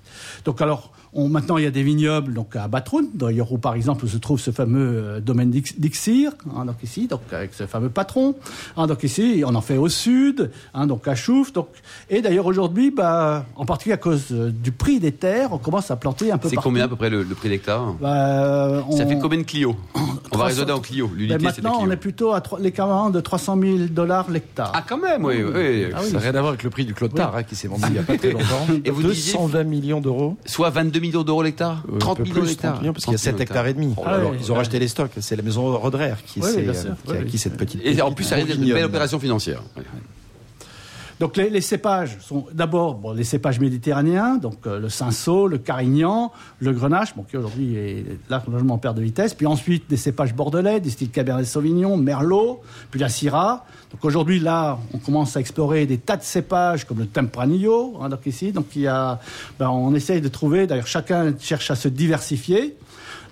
donc 0.45 0.61
alors. 0.61 0.91
On, 1.17 1.29
maintenant, 1.29 1.57
il 1.57 1.63
y 1.63 1.65
a 1.65 1.71
des 1.71 1.81
vignobles 1.81 2.33
donc 2.33 2.57
à 2.57 2.67
Batroun, 2.67 3.07
d'ailleurs 3.13 3.49
où 3.53 3.57
par 3.57 3.73
exemple 3.75 4.05
se 4.05 4.17
trouve 4.17 4.37
ce 4.37 4.51
fameux 4.51 4.91
euh, 4.97 5.19
domaine 5.21 5.49
d'Ix- 5.49 5.79
d'Ixir, 5.79 6.33
hein, 6.53 6.65
donc 6.65 6.75
ici, 6.83 7.07
donc 7.07 7.21
avec 7.31 7.53
ce 7.53 7.65
fameux 7.67 7.87
patron. 7.87 8.35
hein, 8.75 8.85
donc 8.85 9.01
ici, 9.03 9.41
on 9.47 9.55
en 9.55 9.61
fait 9.61 9.77
au 9.77 9.87
sud, 9.87 10.51
hein, 10.73 10.87
donc 10.87 11.07
à 11.07 11.15
Chouf. 11.15 11.53
Donc, 11.53 11.69
et 12.09 12.21
d'ailleurs 12.21 12.47
aujourd'hui, 12.47 12.91
bah, 12.91 13.45
en 13.55 13.63
particulier 13.65 13.93
à 13.93 13.97
cause 13.97 14.25
euh, 14.33 14.51
du 14.51 14.73
prix 14.73 14.99
des 14.99 15.13
terres, 15.13 15.53
on 15.53 15.57
commence 15.57 15.89
à 15.89 15.95
planter 15.95 16.33
un 16.33 16.37
peu 16.37 16.49
C'est 16.49 16.57
combien 16.57 16.83
à 16.83 16.87
peu 16.89 16.97
près 16.97 17.09
le, 17.09 17.23
le 17.23 17.33
prix 17.35 17.47
d'hectare 17.47 17.93
Bah, 18.01 18.74
Ça 18.81 19.03
on- 19.03 19.07
fait 19.09 19.17
combien 19.19 19.37
de 19.39 19.43
Clio 19.43 19.75
On 19.95 20.37
va 20.37 20.45
300. 20.45 20.45
raisonner 20.45 20.71
en 20.73 20.79
Clio. 20.79 21.09
Ben, 21.15 21.41
maintenant, 21.41 21.77
on 21.81 21.89
est 21.91 21.95
plutôt 21.97 22.33
à 22.33 22.41
trois- 22.41 22.59
l'équivalent 22.59 23.09
de 23.09 23.21
300 23.21 23.57
000 23.61 23.77
dollars 23.91 24.29
l'hectare. 24.29 24.71
Ah, 24.75 24.83
quand 24.87 24.97
même, 24.97 25.23
oui. 25.23 25.35
oui. 25.43 25.85
Ah 25.93 25.99
oui. 26.03 26.07
Ça 26.07 26.13
n'a 26.13 26.19
rien 26.19 26.29
à 26.35 26.39
voir 26.41 26.47
avec 26.49 26.63
le 26.63 26.69
prix 26.69 26.83
du 26.85 26.93
Clotard 26.93 27.35
hein, 27.35 27.43
qui 27.43 27.55
s'est 27.55 27.67
vendu 27.67 27.83
il 27.87 27.93
n'y 27.93 27.99
a 27.99 28.03
pas 28.03 28.17
très 28.17 28.31
longtemps. 28.31 28.65
Et 28.83 28.89
vous 28.89 29.03
disiez- 29.03 29.33
220 29.33 29.63
millions 29.63 30.01
d'euros. 30.01 30.35
Soit 30.45 30.69
22 30.71 30.99
millions 30.99 31.23
d'euros 31.23 31.43
l'hectare 31.43 31.83
Euh, 31.93 31.97
30 31.99 32.11
un 32.19 32.23
peu 32.23 32.23
millions 32.23 32.41
plus, 32.41 32.49
d'hectares 32.49 32.71
30 32.73 32.81
millions, 32.81 32.93
parce 32.93 33.05
qu'il 33.05 33.11
y 33.13 33.15
a 33.15 33.17
30 33.17 33.23
7 33.23 33.33
millions 33.33 33.43
hectares 33.43 33.67
et 33.67 33.73
demi. 33.73 33.93
Ah 34.05 34.09
Alors, 34.09 34.33
ils 34.39 34.51
ont 34.51 34.55
racheté 34.55 34.79
les 34.79 34.87
stocks. 34.87 35.11
C'est 35.19 35.35
la 35.35 35.43
maison 35.43 35.77
Rodrer 35.77 36.13
qui, 36.25 36.41
euh, 36.41 36.73
qui 36.73 37.11
a 37.11 37.19
acquis 37.19 37.37
cette 37.37 37.57
petite. 37.57 37.81
Et 37.83 38.01
en 38.01 38.11
plus, 38.11 38.23
ça 38.25 38.35
d'être 38.35 38.55
une 38.55 38.73
belle 38.73 38.85
opération 38.85 39.19
financière. 39.19 39.61
Donc 41.19 41.37
les, 41.37 41.49
les 41.49 41.61
cépages 41.61 42.17
sont 42.19 42.45
d'abord 42.51 42.95
bon, 42.95 43.13
les 43.13 43.23
cépages 43.23 43.59
méditerranéens, 43.59 44.35
donc 44.35 44.67
euh, 44.67 44.79
le 44.79 44.89
cinsault, 44.89 45.47
le 45.47 45.57
carignan, 45.57 46.33
le 46.59 46.73
grenache, 46.73 47.15
bon, 47.15 47.23
qui 47.23 47.37
aujourd'hui 47.37 47.75
est 47.75 48.05
largement 48.29 48.73
en 48.73 48.77
perte 48.77 48.97
de 48.97 49.01
vitesse. 49.01 49.33
Puis 49.33 49.45
ensuite 49.47 49.89
des 49.89 49.95
cépages 49.95 50.35
bordelais, 50.35 50.81
des 50.81 50.89
styles 50.89 51.09
Cabernet 51.09 51.45
Sauvignon, 51.45 51.95
Merlot, 51.95 52.61
puis 52.91 52.99
la 52.99 53.07
Syrah. 53.07 53.65
Donc 53.91 54.03
aujourd'hui 54.03 54.39
là, 54.39 54.77
on 54.93 54.97
commence 54.97 55.37
à 55.37 55.39
explorer 55.39 55.85
des 55.85 55.99
tas 55.99 56.17
de 56.17 56.23
cépages 56.23 56.83
comme 56.83 56.99
le 56.99 57.07
Tempranillo, 57.07 57.97
hein, 58.01 58.09
donc 58.09 58.25
ici. 58.25 58.51
Donc 58.51 58.75
il 58.75 58.81
y 58.81 58.87
a, 58.87 59.19
ben, 59.57 59.69
on 59.69 59.95
essaye 59.95 60.19
de 60.19 60.27
trouver. 60.27 60.67
D'ailleurs, 60.67 60.87
chacun 60.87 61.33
cherche 61.39 61.71
à 61.71 61.75
se 61.75 61.87
diversifier. 61.87 62.75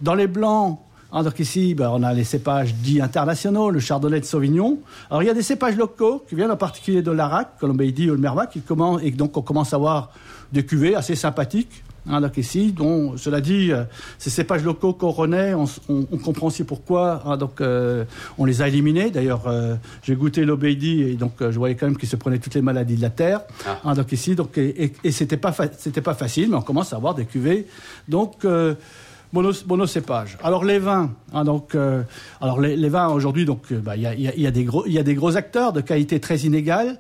Dans 0.02 0.16
les 0.16 0.28
blancs, 0.28 0.80
hein, 1.14 1.24
donc 1.24 1.40
ici, 1.40 1.74
ben, 1.76 1.90
on 1.94 2.04
a 2.04 2.14
les 2.14 2.24
cépages 2.26 2.74
dits 2.74 3.00
internationaux, 3.02 3.70
le 3.70 3.80
chardonnay 3.80 4.20
de 4.20 4.26
Sauvignon. 4.26 4.80
Alors 5.10 5.24
il 5.24 5.28
y 5.28 5.30
a 5.30 5.34
des 5.34 5.42
cépages 5.44 5.78
locaux 5.78 6.24
qui 6.28 6.36
viennent 6.36 6.52
en 6.52 6.58
particulier 6.58 7.02
de 7.02 7.12
l'Arak, 7.12 7.52
Colombeydi 7.60 8.10
ou 8.10 8.14
le 8.16 8.20
Merva, 8.20 8.48
qui 8.48 8.60
commencent, 8.62 9.02
et 9.04 9.12
donc 9.12 9.38
on 9.38 9.42
commence 9.42 9.72
à 9.74 9.78
avoir 9.78 10.12
des 10.52 10.66
cuvées 10.66 10.96
assez 10.96 11.16
sympathiques. 11.16 11.84
Hein, 12.06 12.20
donc 12.20 12.36
ici, 12.36 12.74
dont, 12.74 13.16
cela 13.16 13.40
dit, 13.40 13.72
euh, 13.72 13.86
ces 14.18 14.30
cépages 14.30 14.62
locaux 14.66 14.92
qu'on 14.92 15.12
renaît, 15.12 15.54
on, 15.54 15.64
on- 15.88 16.06
on 16.12 16.18
comprend 16.18 16.48
aussi 16.48 16.66
pourquoi. 16.66 17.22
hein, 17.26 17.38
donc, 17.38 17.62
euh, 17.62 18.04
on 18.38 18.44
les 18.44 18.62
a 18.62 18.68
éliminés. 18.68 19.10
D'ailleurs, 19.10 19.44
euh, 19.48 19.76
j'ai 20.02 20.14
goûté 20.18 20.44
l'Obéidi 20.44 21.02
et 21.02 21.14
donc 21.14 21.42
euh, 21.42 21.50
je 21.50 21.58
voyais 21.58 21.76
quand 21.76 21.86
même 21.86 21.96
qu'ils 21.96 22.10
se 22.10 22.18
prenaient 22.18 22.40
toutes 22.40 22.56
les 22.56 22.62
maladies 22.62 22.98
de 22.98 23.02
la 23.02 23.10
terre. 23.10 23.40
Ah. 23.66 23.80
Hein, 23.86 23.94
donc 23.94 24.12
ici, 24.12 24.36
donc 24.36 24.58
et, 24.58 24.84
et, 24.84 24.94
et 25.06 25.12
c'était 25.14 25.38
pas 25.38 25.56
c'était 25.78 26.02
pas 26.02 26.14
facile, 26.14 26.50
mais 26.50 26.58
on 26.58 26.62
commence 26.62 26.92
à 26.92 26.98
avoir 26.98 27.16
des 27.16 27.24
cuvées. 27.24 27.68
Donc 28.10 28.44
euh, 29.34 29.42
mono- 29.42 29.66
monocépage. 29.68 30.38
Alors 30.44 30.64
les 30.64 30.80
vins, 30.80 31.12
hein, 31.34 31.44
donc 31.44 31.76
euh, 31.76 32.04
alors 32.42 32.60
les, 32.62 32.76
les 32.78 32.90
vins 32.90 33.08
aujourd'hui, 33.10 33.46
donc 33.46 33.64
euh, 33.72 33.80
bah, 33.80 33.96
il 33.96 34.04
y, 34.04 34.08
a, 34.08 34.14
y 34.16 34.28
a- 34.28 34.36
y 34.36 34.48
a 34.48 34.52
des 34.52 34.64
gros 34.64 34.86
il 34.86 34.94
y 34.94 35.00
a 35.00 35.04
des 35.04 35.16
gros 35.16 35.36
acteurs 35.38 35.74
de 35.74 35.82
qualité 35.82 36.20
très 36.20 36.38
inégale. 36.40 37.00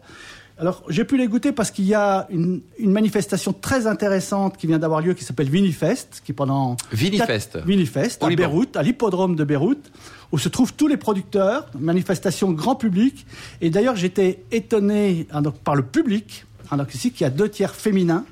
Alors 0.59 0.83
j'ai 0.87 1.03
pu 1.03 1.17
les 1.17 1.27
goûter 1.27 1.51
parce 1.51 1.71
qu'il 1.71 1.85
y 1.85 1.95
a 1.95 2.27
une, 2.29 2.61
une 2.77 2.91
manifestation 2.91 3.53
très 3.53 3.87
intéressante 3.87 4.55
qui 4.55 4.67
vient 4.67 4.77
d'avoir 4.77 5.01
lieu 5.01 5.13
qui 5.15 5.23
s'appelle 5.23 5.49
Vinifest, 5.49 6.21
qui 6.23 6.31
pendant 6.31 6.77
Vinifest. 6.91 7.53
quatre- 7.53 7.65
Vinifest 7.67 8.23
à 8.23 8.29
Liban. 8.29 8.43
Beyrouth, 8.43 8.77
à 8.77 8.83
l'hippodrome 8.83 9.35
de 9.35 9.43
Beyrouth, 9.43 9.91
où 10.31 10.37
se 10.37 10.49
trouvent 10.49 10.73
tous 10.73 10.87
les 10.87 10.97
producteurs, 10.97 11.65
manifestation 11.79 12.51
grand 12.51 12.75
public. 12.75 13.25
Et 13.61 13.71
d'ailleurs 13.71 13.95
j'étais 13.95 14.43
étonné 14.51 15.25
hein, 15.31 15.41
donc, 15.41 15.55
par 15.57 15.75
le 15.75 15.81
public, 15.83 16.45
hein, 16.69 16.77
donc 16.77 16.93
ici, 16.93 17.11
qui 17.11 17.25
a 17.25 17.31
deux 17.31 17.49
tiers 17.49 17.73
féminins. 17.73 18.23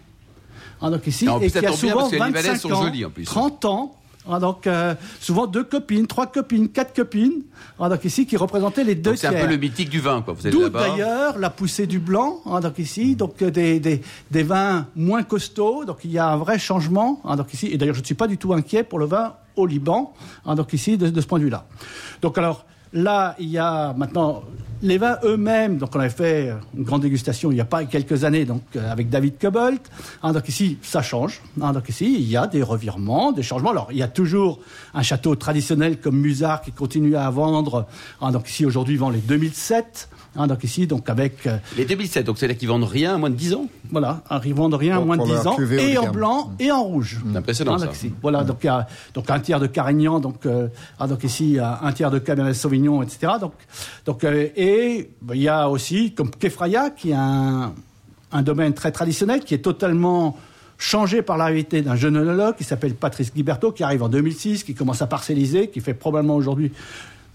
Hein, 0.82 0.92
donc 0.92 1.06
ici, 1.08 1.26
Et 1.26 1.30
en 1.30 1.38
plus, 1.40 1.48
et 1.48 1.52
qui 1.52 1.58
a 1.58 1.62
bien 1.62 1.72
souvent 1.74 2.10
Libanais 2.10 2.32
25 2.32 2.58
sont 2.58 2.72
ans, 2.74 2.84
jolis, 2.84 3.06
en 3.06 3.10
plus. 3.10 3.26
30 3.26 3.66
ans. 3.66 3.96
hein, 4.30 4.40
donc 4.40 4.68
euh, 4.68 4.94
souvent 5.20 5.48
deux 5.48 5.64
copines, 5.64 6.06
trois 6.08 6.28
copines, 6.28 6.70
quatre 6.70 6.94
copines. 6.96 7.42
hein, 7.80 7.90
donc 7.90 8.04
ici 8.06 8.26
qui 8.26 8.38
représentaient 8.38 8.84
les 8.84 8.96
deux 8.96 9.16
c'est 9.16 9.28
un 9.28 9.32
peu 9.34 9.48
le 9.48 9.58
mythique 9.58 9.90
du 9.90 10.00
vin, 10.00 10.22
quoi. 10.22 10.36
D'où 10.52 10.70
d'ailleurs 10.70 11.38
la 11.40 11.50
poussée 11.50 11.88
du 11.88 12.00
blanc, 12.00 12.40
donc 12.62 12.78
ici, 12.80 13.16
donc 13.16 13.42
euh, 13.42 13.50
des, 13.52 13.80
des, 13.80 14.02
des 14.30 14.44
vins 14.44 14.88
moins 14.96 15.24
costauds, 15.24 15.86
donc 15.86 16.00
il 16.04 16.12
y 16.12 16.20
a 16.20 16.28
un 16.30 16.38
vrai 16.38 16.60
changement, 16.60 17.22
donc 17.38 17.54
ici, 17.54 17.68
et 17.72 17.78
d'ailleurs 17.78 17.96
je 17.96 18.02
ne 18.02 18.06
suis 18.06 18.16
pas 18.16 18.28
du 18.28 18.38
tout 18.38 18.54
inquiet 18.54 18.84
pour 18.84 19.00
le 19.00 19.06
vin 19.06 19.34
au 19.56 19.66
Liban, 19.66 20.14
donc 20.46 20.72
ici, 20.74 20.98
de, 20.98 21.10
de 21.10 21.22
ce 21.22 21.26
point 21.28 21.38
de 21.40 21.44
vue-là. 21.44 21.66
Donc 22.22 22.38
alors, 22.38 22.66
là, 22.94 23.36
il 23.40 23.50
y 23.50 23.58
a 23.58 23.94
maintenant 23.98 24.44
les 24.82 24.98
vins 24.98 25.18
eux-mêmes, 25.24 25.78
donc 25.78 25.96
on 25.96 26.00
avait 26.00 26.10
fait 26.10 26.54
une 26.76 26.84
grande 26.84 27.02
dégustation 27.02 27.52
il 27.52 27.56
n'y 27.56 27.62
a 27.62 27.66
pas 27.66 27.84
quelques 27.86 28.24
années, 28.24 28.46
donc 28.46 28.64
euh, 28.76 28.92
avec 28.92 29.10
David 29.10 29.38
Cobbolt, 29.40 29.82
hein, 30.24 30.34
donc 30.34 30.48
ici, 30.50 30.78
ça 30.82 31.02
change, 31.02 31.42
hein, 31.62 31.74
donc 31.74 31.88
ici, 31.90 32.16
il 32.16 32.30
y 32.30 32.38
a 32.38 32.48
des 32.48 32.64
revirements, 32.64 33.32
des 33.32 33.44
changements, 33.44 33.72
alors 33.72 33.88
il 33.92 33.98
y 33.98 34.04
a 34.04 34.08
toujours 34.08 34.60
un 34.94 35.04
château 35.04 35.36
traditionnel 35.36 36.00
comme 36.00 36.18
Musard 36.20 36.62
qui 36.62 36.72
continue 36.72 37.16
à 37.16 37.30
vendre, 37.30 37.88
hein, 38.22 38.32
donc 38.32 38.50
ici, 38.50 38.66
aujourd'hui, 38.66 38.98
vend 38.98 39.10
les 39.10 39.20
2007, 39.20 40.10
Hein, 40.34 40.48
donc 40.48 40.64
ici, 40.64 40.88
donc 40.88 41.10
avec 41.10 41.46
euh, 41.46 41.58
Les 41.76 41.84
2007, 41.84 42.26
donc 42.26 42.38
c'est-à-dire 42.38 42.58
qu'ils 42.58 42.70
vendent 42.70 42.86
rien 42.86 43.16
à 43.16 43.18
moins 43.18 43.30
de 43.30 43.36
10 43.36 43.54
ans? 43.54 43.68
voilà, 43.92 44.22
arrivant 44.30 44.70
de 44.70 44.76
rien 44.76 44.98
à 44.98 45.02
moins 45.02 45.18
de 45.18 45.24
pour 45.24 45.28
10 45.28 45.34
leur 45.34 45.48
ans, 45.48 45.58
et 45.60 45.98
en 45.98 46.12
blanc 46.12 46.52
et 46.60 46.72
en 46.72 46.84
rouge. 46.84 47.20
C'est 47.30 47.38
impressionnant, 47.38 47.74
Hein, 47.74 47.80
ça. 47.80 47.92
ici. 47.92 48.14
Voilà, 48.22 48.44
donc 48.44 48.60
il 48.64 48.68
y 48.68 48.70
a 48.70 48.88
donc 49.14 49.30
un 49.30 49.40
tiers 49.40 49.60
de 49.60 49.68
Carignan, 49.68 50.20
donc 50.20 50.46
euh, 50.46 50.68
ah, 51.00 51.08
donc 51.08 51.24
ici 51.24 51.60
euh, 51.60 51.66
un 51.82 51.92
tiers 51.92 52.10
de 52.10 52.20
Cabernet 52.20 52.56
Sauvignon, 52.56 53.04
etc. 53.04 53.34
Donc 53.40 53.54
donc 54.06 54.24
euh, 54.24 54.48
et 54.56 54.71
ben, 55.22 55.36
il 55.36 55.42
y 55.42 55.48
a 55.48 55.70
aussi 55.70 56.14
comme 56.14 56.32
Kefraya 56.32 56.90
qui 56.90 57.12
est 57.12 57.16
un 57.16 57.74
domaine 58.42 58.74
très 58.74 58.92
traditionnel 58.92 59.42
qui 59.42 59.54
est 59.54 59.60
totalement 59.60 60.38
changé 60.82 61.22
par 61.22 61.38
l'arrivée 61.38 61.82
d'un 61.82 61.96
jeune 61.96 62.18
œnologue 62.18 62.56
qui 62.56 62.64
s'appelle 62.64 62.96
Patrice 62.96 63.32
Guiberto, 63.34 63.72
qui 63.72 63.84
arrive 63.84 64.02
en 64.02 64.10
2006, 64.10 64.64
qui 64.64 64.74
commence 64.74 65.02
à 65.02 65.08
parcelliser, 65.08 65.70
qui 65.70 65.80
fait 65.80 65.94
probablement 65.94 66.36
aujourd'hui 66.36 66.72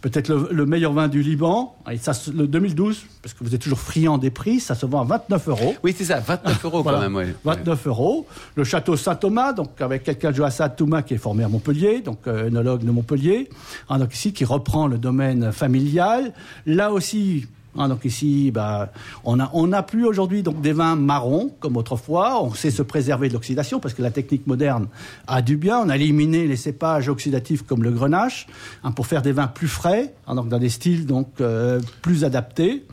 peut-être 0.02 0.28
le, 0.28 0.48
le 0.52 0.66
meilleur 0.66 0.92
vin 0.92 1.08
du 1.08 1.22
Liban. 1.22 1.74
Et 1.90 1.98
ça, 1.98 2.12
le 2.34 2.46
2012, 2.46 3.04
parce 3.22 3.34
que 3.34 3.42
vous 3.44 3.54
êtes 3.54 3.60
toujours 3.62 3.78
friand 3.80 4.18
des 4.18 4.30
prix, 4.30 4.60
ça 4.60 4.74
se 4.74 4.86
vend 4.86 5.00
à 5.00 5.04
29 5.04 5.48
euros. 5.48 5.74
Oui, 5.82 5.94
c'est 5.96 6.04
ça, 6.04 6.20
29 6.20 6.64
euros 6.64 6.82
Voilà, 6.82 6.98
quand 6.98 7.04
même. 7.04 7.14
ouais. 7.16 7.34
29 7.44 7.86
euros. 7.86 8.26
Le 8.54 8.64
château 8.64 8.96
Saint-Thomas, 8.96 9.52
donc 9.52 9.80
avec 9.80 10.04
quelqu'un 10.04 10.30
de 10.30 10.36
Joassad 10.36 10.76
Touma 10.76 11.02
qui 11.02 11.14
est 11.14 11.18
formé 11.18 11.42
à 11.44 11.48
Montpellier, 11.48 12.00
donc 12.02 12.18
euh, 12.26 12.46
œnologue 12.48 12.84
de 12.84 12.90
Montpellier, 12.90 13.48
hein, 13.88 13.98
donc 13.98 14.14
ici 14.14 14.32
qui 14.32 14.44
reprend 14.44 14.86
le 14.86 14.98
domaine 14.98 15.50
familial. 15.52 16.32
Là 16.66 16.92
aussi, 16.92 17.46
Hein, 17.78 17.88
donc 17.88 18.04
ici, 18.04 18.50
bah, 18.50 18.92
on 19.24 19.38
a 19.38 19.50
n'a 19.66 19.82
plus 19.82 20.04
aujourd'hui 20.04 20.42
donc 20.42 20.60
des 20.60 20.72
vins 20.72 20.96
marrons 20.96 21.50
comme 21.60 21.76
autrefois. 21.76 22.42
On 22.42 22.54
sait 22.54 22.70
se 22.70 22.82
préserver 22.82 23.28
de 23.28 23.34
l'oxydation 23.34 23.80
parce 23.80 23.94
que 23.94 24.02
la 24.02 24.10
technique 24.10 24.46
moderne 24.46 24.88
a 25.26 25.42
du 25.42 25.56
bien. 25.56 25.78
On 25.80 25.88
a 25.88 25.96
éliminé 25.96 26.46
les 26.46 26.56
cépages 26.56 27.08
oxydatifs 27.08 27.62
comme 27.62 27.82
le 27.82 27.90
grenache 27.90 28.46
hein, 28.84 28.92
pour 28.92 29.06
faire 29.06 29.22
des 29.22 29.32
vins 29.32 29.46
plus 29.46 29.68
frais, 29.68 30.14
hein, 30.26 30.34
donc 30.34 30.48
dans 30.48 30.58
des 30.58 30.68
styles 30.68 31.06
donc 31.06 31.28
euh, 31.40 31.80
plus 32.02 32.24
adaptés. 32.24 32.84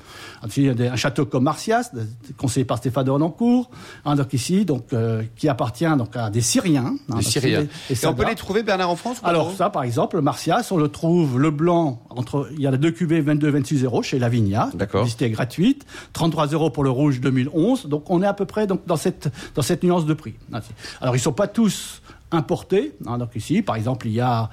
Des- 0.47 0.87
un 0.87 0.95
château 0.95 1.25
comme 1.25 1.43
Marcias, 1.43 1.91
conseillé 2.37 2.65
par 2.65 2.77
Stéphane 2.77 3.05
de 3.05 3.11
hein, 3.11 4.15
donc 4.15 4.33
ici, 4.33 4.65
donc 4.65 4.91
euh, 4.93 5.23
qui 5.35 5.47
appartient 5.47 5.85
donc 5.97 6.15
à 6.15 6.29
des 6.29 6.41
Syriens. 6.41 6.85
hein, 6.87 6.95
donc 7.07 7.23
Syriens. 7.23 7.65
Et, 7.89 8.05
on 8.05 8.13
peut 8.13 8.25
les 8.27 8.35
trouver, 8.35 8.63
Bernard, 8.63 8.89
en 8.89 8.95
France 8.95 9.21
Alors 9.23 9.53
ça, 9.53 9.69
par 9.69 9.83
exemple, 9.83 10.17
le 10.17 10.21
Marcias, 10.21 10.67
on 10.71 10.77
le 10.77 10.89
trouve 10.89 11.39
le 11.39 11.51
blanc 11.51 12.01
entre 12.09 12.49
il 12.53 12.61
y 12.61 12.67
a 12.67 12.71
les 12.71 12.77
deux 12.77 12.91
cuvées 12.91 13.21
22 13.21 13.49
26 13.49 13.83
euros 13.83 14.03
chez 14.03 14.19
Lavinia, 14.19 14.69
D'accord. 14.73 15.01
publicité 15.01 15.29
gratuite, 15.29 15.85
33 16.13 16.47
euros 16.47 16.69
pour 16.69 16.83
le 16.83 16.89
rouge 16.89 17.21
2011. 17.21 17.87
Donc 17.87 18.09
on 18.09 18.21
est 18.21 18.27
à 18.27 18.33
peu 18.33 18.45
près 18.45 18.67
donc 18.67 18.85
dans 18.85 18.97
cette 18.97 19.29
dans 19.55 19.61
cette 19.61 19.83
nuance 19.83 20.05
de 20.05 20.13
prix. 20.13 20.35
Alors 21.01 21.15
ils 21.15 21.19
sont 21.19 21.33
pas 21.33 21.47
tous 21.47 22.01
importés. 22.31 22.93
hein, 23.07 23.17
donc 23.17 23.35
ici, 23.35 23.61
par 23.61 23.75
exemple, 23.75 24.07
il 24.07 24.13
y 24.13 24.21
a 24.21 24.49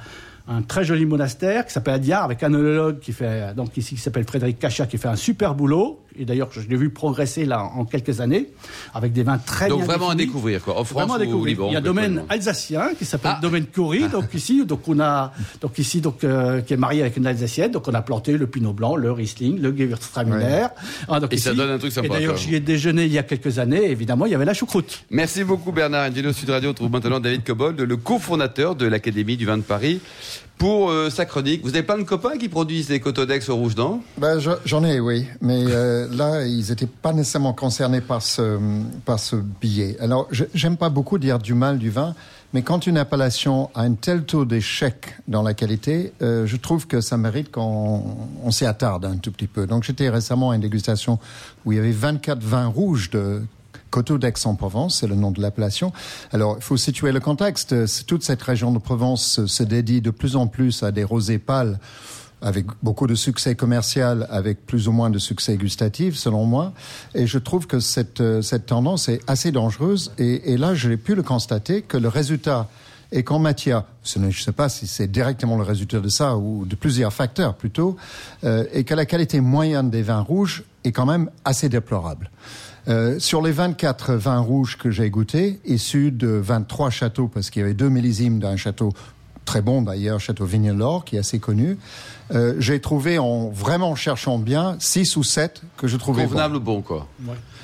un 0.50 0.62
très 0.62 0.84
joli 0.84 1.06
monastère 1.06 1.64
qui 1.64 1.72
s'appelle 1.72 1.94
Adiar 1.94 2.24
avec 2.24 2.42
un 2.42 2.52
œnologue 2.52 2.98
qui 2.98 3.12
fait 3.12 3.54
donc 3.54 3.76
ici 3.76 3.94
qui 3.94 4.00
s'appelle 4.00 4.24
Frédéric 4.24 4.58
Cachat 4.58 4.86
qui 4.86 4.98
fait 4.98 5.08
un 5.08 5.16
super 5.16 5.54
boulot 5.54 6.00
et 6.20 6.24
d'ailleurs 6.24 6.50
je 6.52 6.60
l'ai 6.60 6.76
vu 6.76 6.90
progresser 6.90 7.44
là 7.46 7.64
en 7.64 7.84
quelques 7.84 8.20
années 8.20 8.48
avec 8.94 9.12
des 9.12 9.22
vins 9.22 9.38
très 9.38 9.68
Donc 9.68 9.78
bien 9.78 9.86
vraiment 9.86 10.10
à 10.10 10.14
découvrir, 10.14 10.62
quoi. 10.62 10.78
En 10.78 10.84
France 10.84 11.10
ou 11.10 11.32
au. 11.32 11.44
Liban 11.44 11.68
Il 11.68 11.72
y 11.72 11.76
a 11.76 11.78
un 11.78 11.82
domaine 11.82 12.24
alsacien 12.28 12.90
qui 12.98 13.04
s'appelle 13.04 13.32
Ah. 13.36 13.38
domaine 13.40 13.66
Curie, 13.66 14.08
donc 14.08 14.26
ici, 14.34 14.64
donc 14.66 14.86
on 14.86 15.00
a, 15.00 15.32
donc 15.60 15.78
ici, 15.78 16.00
donc 16.00 16.22
euh, 16.24 16.60
qui 16.60 16.74
est 16.74 16.76
marié 16.76 17.00
avec 17.00 17.16
une 17.16 17.26
alsacienne, 17.26 17.70
donc 17.70 17.88
on 17.88 17.94
a 17.94 18.02
planté 18.02 18.36
le 18.36 18.46
pinot 18.46 18.72
blanc, 18.72 18.96
le 18.96 19.10
riesling, 19.10 19.60
le 19.60 19.70
gewürztraminer. 19.72 20.66
Ah, 21.08 21.20
donc 21.20 21.32
Et 21.32 21.38
ça 21.38 21.54
donne 21.54 21.70
un 21.70 21.78
truc 21.78 21.92
sympa, 21.92 22.06
Et 22.06 22.10
d'ailleurs, 22.10 22.36
j'y 22.36 22.54
ai 22.54 22.60
déjeuné 22.60 23.04
il 23.06 23.12
y 23.12 23.18
a 23.18 23.22
quelques 23.22 23.58
années. 23.58 23.90
Évidemment, 23.90 24.26
il 24.26 24.32
y 24.32 24.34
avait 24.34 24.44
la 24.44 24.54
choucroute. 24.54 25.04
Merci 25.10 25.44
beaucoup 25.44 25.72
Bernard. 25.72 26.04
Ingénieur 26.04 26.34
Sud 26.34 26.50
Radio, 26.50 26.70
on 26.70 26.74
trouve 26.74 26.90
maintenant 26.90 27.20
David 27.20 27.44
Cobold, 27.44 27.80
le 27.80 27.96
cofondateur 27.96 28.74
de 28.74 28.86
l'Académie 28.86 29.36
du 29.36 29.46
vin 29.46 29.56
de 29.56 29.62
Paris, 29.62 30.00
pour 30.60 30.90
euh, 30.90 31.08
sa 31.08 31.24
chronique. 31.24 31.62
Vous 31.62 31.70
avez 31.70 31.82
plein 31.82 31.96
de 31.96 32.02
copains 32.02 32.36
qui 32.36 32.50
produisent 32.50 32.88
des 32.88 33.00
Cotodex 33.00 33.48
au 33.48 33.56
rouge, 33.56 33.74
non? 33.76 34.02
Ben, 34.18 34.38
je- 34.38 34.50
J'en 34.66 34.84
ai, 34.84 35.00
oui. 35.00 35.26
Mais 35.40 35.64
euh, 35.66 36.06
là, 36.14 36.44
ils 36.46 36.68
n'étaient 36.68 36.86
pas 36.86 37.14
nécessairement 37.14 37.54
concernés 37.54 38.02
par 38.02 38.20
ce, 38.20 38.58
par 39.06 39.18
ce 39.18 39.36
billet. 39.36 39.96
Alors, 40.00 40.28
j'aime 40.52 40.76
pas 40.76 40.90
beaucoup 40.90 41.18
dire 41.18 41.38
du 41.38 41.54
mal 41.54 41.78
du 41.78 41.88
vin, 41.88 42.14
mais 42.52 42.60
quand 42.60 42.86
une 42.86 42.98
appellation 42.98 43.70
a 43.74 43.80
un 43.84 43.94
tel 43.94 44.24
taux 44.24 44.44
d'échec 44.44 45.16
dans 45.28 45.42
la 45.42 45.54
qualité, 45.54 46.12
euh, 46.20 46.44
je 46.46 46.56
trouve 46.58 46.86
que 46.86 47.00
ça 47.00 47.16
mérite 47.16 47.50
qu'on 47.50 48.04
on 48.44 48.50
s'y 48.50 48.66
attarde 48.66 49.06
un 49.06 49.16
tout 49.16 49.32
petit 49.32 49.46
peu. 49.46 49.66
Donc, 49.66 49.84
j'étais 49.84 50.10
récemment 50.10 50.50
à 50.50 50.56
une 50.56 50.60
dégustation 50.60 51.18
où 51.64 51.72
il 51.72 51.76
y 51.76 51.78
avait 51.78 51.90
24 51.90 52.38
vins 52.42 52.66
rouges 52.66 53.08
de 53.08 53.40
Coteau 53.90 54.18
d'Aix-en-Provence, 54.18 55.00
c'est 55.00 55.06
le 55.06 55.14
nom 55.14 55.30
de 55.30 55.40
l'appellation. 55.40 55.92
Alors, 56.32 56.56
il 56.58 56.62
faut 56.62 56.76
situer 56.76 57.12
le 57.12 57.20
contexte. 57.20 57.74
Toute 58.06 58.22
cette 58.22 58.42
région 58.42 58.72
de 58.72 58.78
Provence 58.78 59.44
se 59.46 59.62
dédie 59.62 60.00
de 60.00 60.10
plus 60.10 60.36
en 60.36 60.46
plus 60.46 60.82
à 60.82 60.92
des 60.92 61.04
rosés 61.04 61.38
pâles 61.38 61.78
avec 62.42 62.66
beaucoup 62.82 63.06
de 63.06 63.14
succès 63.14 63.54
commercial, 63.54 64.26
avec 64.30 64.64
plus 64.64 64.88
ou 64.88 64.92
moins 64.92 65.10
de 65.10 65.18
succès 65.18 65.56
gustatif, 65.56 66.16
selon 66.16 66.46
moi. 66.46 66.72
Et 67.14 67.26
je 67.26 67.38
trouve 67.38 67.66
que 67.66 67.80
cette, 67.80 68.20
euh, 68.20 68.42
cette 68.42 68.66
tendance 68.66 69.08
est 69.08 69.20
assez 69.26 69.52
dangereuse. 69.52 70.12
Et, 70.18 70.52
et 70.52 70.56
là, 70.56 70.74
j'ai 70.74 70.96
pu 70.96 71.14
le 71.14 71.22
constater 71.22 71.82
que 71.82 71.96
le 71.96 72.08
résultat 72.08 72.68
est 73.12 73.24
qu'en 73.24 73.38
matière, 73.38 73.84
je 74.04 74.18
ne 74.18 74.30
sais 74.30 74.52
pas 74.52 74.68
si 74.68 74.86
c'est 74.86 75.08
directement 75.08 75.56
le 75.56 75.64
résultat 75.64 76.00
de 76.00 76.08
ça 76.08 76.36
ou 76.36 76.64
de 76.64 76.76
plusieurs 76.76 77.12
facteurs 77.12 77.54
plutôt, 77.54 77.96
euh, 78.44 78.64
et 78.72 78.84
que 78.84 78.94
la 78.94 79.04
qualité 79.04 79.40
moyenne 79.40 79.90
des 79.90 80.02
vins 80.02 80.20
rouges 80.20 80.64
est 80.84 80.92
quand 80.92 81.06
même 81.06 81.28
assez 81.44 81.68
déplorable. 81.68 82.30
Euh, 82.88 83.18
sur 83.18 83.42
les 83.42 83.52
24 83.52 84.14
vins 84.14 84.38
rouges 84.38 84.78
que 84.78 84.90
j'ai 84.90 85.10
goûtés, 85.10 85.60
issus 85.64 86.10
de 86.10 86.28
23 86.28 86.90
châteaux, 86.90 87.28
parce 87.28 87.50
qu'il 87.50 87.60
y 87.60 87.64
avait 87.64 87.74
deux 87.74 87.88
millésimes 87.88 88.38
d'un 88.38 88.56
château 88.56 88.92
très 89.50 89.62
bon 89.62 89.82
d'ailleurs, 89.82 90.20
Château 90.20 90.44
Vignelor, 90.44 91.04
qui 91.04 91.16
est 91.16 91.18
assez 91.18 91.40
connu, 91.40 91.76
euh, 92.32 92.54
j'ai 92.60 92.78
trouvé 92.80 93.18
en 93.18 93.48
vraiment 93.50 93.96
cherchant 93.96 94.38
bien 94.38 94.76
6 94.78 95.16
ou 95.16 95.24
7 95.24 95.62
que 95.76 95.88
je 95.88 95.96
trouvais 95.96 96.22
Convenable 96.22 96.54
ou 96.56 96.60
bon, 96.60 96.82
quoi. 96.82 97.08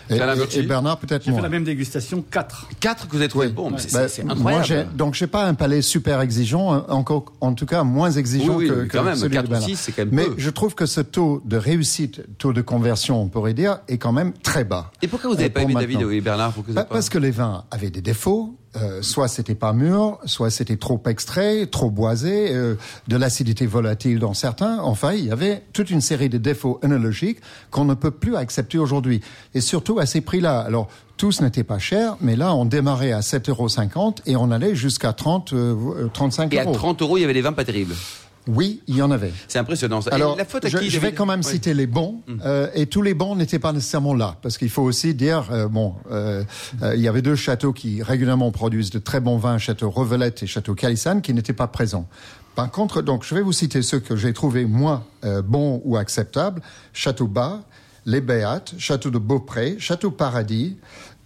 C'est 0.09 0.15
Et, 0.15 0.19
et- 0.19 0.59
et 0.59 0.63
Bernard 0.63 0.99
peut-être 0.99 1.25
J'ai 1.25 1.33
fait 1.33 1.41
la 1.41 1.49
même 1.49 1.63
dégustation, 1.65 2.25
4. 2.29 2.69
Quatre 2.81 3.07
que 3.07 3.13
vous 3.13 3.19
avez 3.19 3.29
trouvé 3.29 3.49
mais 3.71 3.79
c'est 3.79 3.93
Bah, 3.93 4.07
Moi, 4.25 4.33
incroyable. 4.35 4.65
j'ai, 4.67 4.85
donc 4.97 5.15
j'ai 5.15 5.27
pas 5.29 5.45
un 5.47 5.55
palais 5.55 5.83
super 5.83 6.21
exigeant, 6.21 6.85
encore, 6.89 7.27
en 7.41 7.55
tout 7.55 7.67
cas 7.67 7.83
moins 7.85 8.11
exigeant 8.11 8.55
Oui, 8.57 8.65
oui, 8.65 8.69
que, 8.69 8.75
mais 8.83 8.89
que 8.89 8.97
quand 8.97 9.03
même, 9.05 9.17
celui 9.17 9.35
quatre 9.35 9.45
de 9.45 9.49
ou 9.49 9.51
Bernard. 9.53 9.69
six, 9.69 9.77
c'est 9.77 9.93
quand 9.93 10.05
même 10.05 10.15
Mais 10.15 10.25
peu. 10.27 10.35
je 10.39 10.51
trouve 10.51 10.75
que 10.77 10.87
ce 10.87 11.01
taux 11.01 11.41
de 11.45 11.57
réussite, 11.57 12.23
taux 12.39 12.53
de 12.53 12.63
conversion, 12.63 13.21
on 13.23 13.29
pourrait 13.29 13.55
dire, 13.55 13.79
est 13.89 13.99
quand 13.99 14.13
même 14.13 14.33
très 14.45 14.65
bas. 14.65 14.91
Et 15.03 15.09
pourquoi 15.09 15.31
vous 15.31 15.37
n'avez 15.37 15.47
Euh, 15.49 15.53
pas 15.53 15.63
aimé 15.63 15.75
David 15.75 15.97
maintenant. 15.99 16.11
et 16.13 16.21
Bernard 16.21 16.53
vous 16.53 16.63
Bah, 16.73 16.85
pas- 16.85 16.95
Parce 16.95 17.09
que 17.09 17.19
les 17.19 17.31
vins 17.33 17.65
avaient 17.73 17.91
des 17.91 18.01
défauts. 18.03 18.55
Euh, 18.83 19.01
soit 19.01 19.29
c'était 19.29 19.55
pas 19.55 19.73
mûr, 19.73 20.19
soit 20.27 20.51
c'était 20.51 20.77
trop 20.77 21.03
extrait, 21.07 21.67
trop 21.67 21.91
boisé, 21.91 22.55
euh, 22.55 22.75
de 23.09 23.17
l'acidité 23.17 23.65
volatile 23.67 24.19
dans 24.19 24.35
certains. 24.35 24.79
Enfin, 24.81 25.13
il 25.13 25.25
y 25.25 25.31
avait 25.31 25.63
toute 25.73 25.91
une 25.91 26.01
série 26.03 26.29
de 26.29 26.37
défauts 26.37 26.79
œnologiques 26.85 27.39
qu'on 27.71 27.85
ne 27.85 27.95
peut 27.95 28.11
plus 28.11 28.37
accepter 28.37 28.79
aujourd'hui. 28.79 29.23
Et 29.55 29.61
surtout 29.61 29.99
à 29.99 30.05
ces 30.05 30.21
prix-là. 30.21 30.61
Alors, 30.61 30.89
tous 31.17 31.41
n'étaient 31.41 31.65
pas 31.65 31.79
chers, 31.79 32.17
mais 32.21 32.37
là, 32.37 32.55
on 32.55 32.67
démarrait 32.67 33.13
à 33.13 33.21
7,50 33.21 33.49
euros 33.49 34.15
et 34.27 34.37
on 34.37 34.51
allait 34.51 34.75
jusqu'à 34.75 35.15
30, 35.15 35.55
euh, 35.55 36.09
35 36.13 36.53
Et 36.53 36.59
à 36.59 36.65
euros. 36.65 36.75
30 36.75 37.03
euros, 37.03 37.17
il 37.17 37.23
y 37.23 37.25
avait 37.25 37.33
des 37.33 37.41
vins 37.41 37.55
pas 37.55 37.65
terribles. 37.65 37.95
Oui, 38.49 38.83
il 38.87 38.97
y 38.97 39.03
en 39.03 39.11
avait. 39.11 39.33
C'est 39.49 39.59
impressionnant. 39.59 40.01
ça. 40.01 40.11
Alors, 40.13 40.37
la 40.37 40.45
faute 40.45 40.65
à 40.65 40.69
je, 40.69 40.79
qui 40.79 40.89
je 40.91 40.99
vais 41.01 41.13
quand 41.13 41.27
même 41.27 41.41
Oui. 41.41 41.51
citer 41.51 41.75
les 41.75 41.87
bons, 41.87 42.21
euh, 42.45 42.69
et 42.75 42.87
tous 42.87 43.03
les 43.03 43.15
bons 43.15 43.35
n'étaient 43.35 43.59
pas 43.59 43.73
nécessairement 43.73 44.15
là, 44.15 44.37
parce 44.43 44.57
qu'il 44.57 44.71
faut 44.71 44.83
aussi 44.83 45.15
dire, 45.15 45.49
euh, 45.51 45.67
bon, 45.69 45.95
euh, 46.11 46.45
euh, 46.83 46.95
il 46.95 47.01
y 47.01 47.09
avait 47.09 47.23
deux 47.23 47.35
châteaux 47.37 47.73
qui 47.73 48.03
régulièrement 48.03 48.51
produisent 48.53 48.91
de 48.91 48.99
très 49.01 49.19
bons 49.21 49.37
vins, 49.39 49.59
Château 49.59 49.91
Revelette 49.91 50.43
et 50.43 50.47
Château 50.47 50.75
Calissane, 50.75 51.23
qui 51.23 51.35
n'étaient 51.35 51.53
pas 51.53 51.67
présents. 51.67 52.07
Par 52.55 52.71
contre, 52.71 53.03
donc, 53.03 53.25
je 53.25 53.35
vais 53.35 53.43
vous 53.43 53.53
citer 53.53 53.83
ceux 53.83 53.99
que 54.01 54.17
j'ai 54.17 54.33
trouvés 54.33 54.65
moins 54.65 55.05
euh, 55.25 55.43
bons 55.43 55.83
ou 55.85 55.97
acceptables 55.97 56.63
Château 56.93 57.27
Bas, 57.27 57.63
Les 58.07 58.21
Béates, 58.21 58.75
Château 58.79 59.11
de 59.11 59.19
Beaupré, 59.19 59.77
Château 59.79 60.11
Paradis 60.13 60.77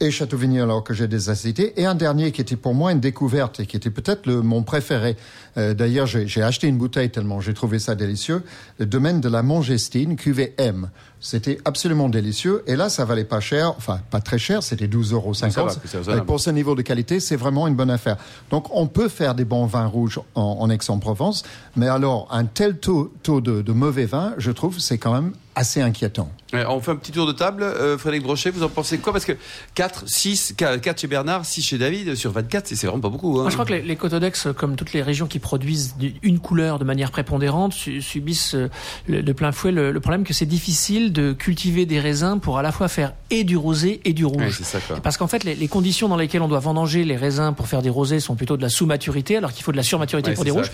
et 0.01 0.11
Château 0.11 0.37
Vigneron 0.37 0.81
que 0.81 0.95
j'ai 0.95 1.07
déjà 1.09 1.35
cité, 1.35 1.79
et 1.81 1.85
un 1.87 1.95
dernier 1.95 2.33
qui 2.33 2.41
était 2.41 2.57
pour 2.57 2.75
moi 2.75 2.93
une 2.93 3.01
découverte 3.01 3.61
et 3.61 3.67
qui 3.67 3.77
était 3.77 3.91
peut-être 3.91 4.27
le- 4.27 4.41
mon 4.43 4.63
préféré. 4.63 5.17
Euh, 5.57 5.75
D'ailleurs, 5.75 6.07
j'ai 6.07 6.27
j'ai 6.27 6.43
acheté 6.43 6.67
une 6.69 6.79
bouteille 6.79 7.11
tellement 7.11 7.41
j'ai 7.41 7.55
trouvé 7.55 7.79
ça 7.79 7.95
délicieux. 7.95 8.43
Le 8.79 8.87
domaine 8.87 9.21
de 9.21 9.29
la 9.29 9.43
Mongestine, 9.43 10.17
cuvée 10.17 10.55
M. 10.59 10.89
C'était 11.23 11.59
absolument 11.67 12.09
délicieux. 12.09 12.63
Et 12.67 12.77
là, 12.77 12.89
ça 12.89 13.05
valait 13.05 13.25
pas 13.25 13.41
cher, 13.41 13.75
enfin 13.77 14.01
pas 14.11 14.21
très 14.21 14.39
cher, 14.39 14.63
c'était 14.63 14.87
12,50 14.87 15.13
euros. 15.15 15.33
Raisonnable. 15.33 16.25
pour 16.27 16.41
ce 16.41 16.49
niveau 16.51 16.75
de 16.75 16.83
qualité, 16.83 17.21
c'est 17.21 17.37
vraiment 17.37 17.67
une 17.69 17.75
bonne 17.75 17.91
affaire. 17.91 18.17
Donc, 18.51 18.75
on 18.75 18.87
peut 18.87 19.09
faire 19.09 19.35
des 19.35 19.45
bons 19.45 19.67
vins 19.67 19.87
rouges 19.87 20.19
en, 20.35 20.43
en 20.61 20.71
Aix-en-Provence, 20.71 21.43
mais 21.77 21.89
alors 21.89 22.27
un 22.31 22.47
tel 22.47 22.79
taux, 22.79 23.13
taux 23.23 23.41
de, 23.43 23.61
de 23.61 23.73
mauvais 23.73 24.07
vins, 24.07 24.33
je 24.39 24.51
trouve, 24.51 24.79
c'est 24.81 24.97
quand 24.99 25.13
même 25.13 25.33
assez 25.57 25.83
inquiétant. 25.83 26.31
Ouais, 26.55 26.65
on 26.67 26.81
fait 26.81 26.93
un 26.93 26.97
petit 26.97 27.13
tour 27.13 27.27
de 27.27 27.33
table. 27.33 27.63
Euh, 27.65 27.99
Frédéric 27.99 28.23
Brochet, 28.25 28.51
vous 28.51 28.63
en 28.63 28.69
pensez 28.69 28.99
quoi? 28.99 29.13
Parce 29.13 29.25
que 29.25 29.33
4, 29.75 30.05
6, 30.09 30.55
4 30.57 30.99
chez 31.01 31.07
Bernard, 31.07 31.45
6 31.45 31.61
chez 31.63 31.77
David, 31.79 32.15
sur 32.15 32.31
24, 32.33 32.69
c'est 32.69 32.87
vraiment 32.87 33.01
pas 33.03 33.09
beaucoup. 33.09 33.39
Hein. 33.39 33.43
Moi, 33.43 33.51
je 33.51 33.57
crois 33.57 33.67
que 33.67 33.73
les, 33.75 33.83
les 33.83 33.97
Cotodex, 33.97 34.49
comme 34.57 34.77
toutes 34.77 34.93
les 34.93 35.03
régions 35.03 35.27
qui 35.27 35.39
produisent 35.39 35.97
du- 35.99 36.15
une 36.23 36.39
couleur 36.39 36.79
de 36.79 36.85
manière 36.85 37.11
prépondérante, 37.11 37.73
su- 37.75 38.01
subissent 38.01 38.55
euh, 38.55 38.71
le- 39.07 39.23
de 39.23 39.33
plein 39.33 39.53
fouet 39.53 39.71
le, 39.73 39.93
le 39.93 40.01
problème 40.01 40.25
que 40.25 40.33
c'est 40.33 40.47
difficile 40.47 41.10
de 41.11 41.33
cultiver 41.33 41.87
des 41.87 42.01
raisins 42.01 42.39
pour 42.41 42.59
à 42.59 42.63
la 42.63 42.73
fois 42.73 42.89
faire 42.89 43.13
et 43.31 43.45
du 43.45 43.57
rosé 43.57 44.01
et 44.05 44.13
du 44.13 44.25
rouge. 44.25 44.61
Ça, 44.63 44.79
quoi. 44.81 44.97
Parce 45.01 45.17
qu'en 45.17 45.27
fait, 45.27 45.45
les, 45.45 45.55
les 45.55 45.69
conditions 45.69 46.09
dans 46.09 46.17
lesquelles 46.17 46.43
on 46.43 46.49
doit 46.49 46.59
vendanger 46.61 47.05
les 47.05 47.17
raisins 47.17 47.53
pour 47.57 47.69
faire 47.69 47.83
des 47.83 47.91
rosés 47.91 48.21
sont 48.21 48.35
plutôt 48.35 48.57
de 48.57 48.63
la 48.63 48.69
sous-maturité, 48.69 49.37
alors 49.37 49.53
qu'il 49.53 49.63
faut 49.63 49.73
de 49.73 49.77
la 49.77 49.83
surmaturité 49.83 50.31
Ouais, 50.31 50.35
pour 50.35 50.45
des 50.45 50.51
ça, 50.51 50.57
rouges. 50.57 50.71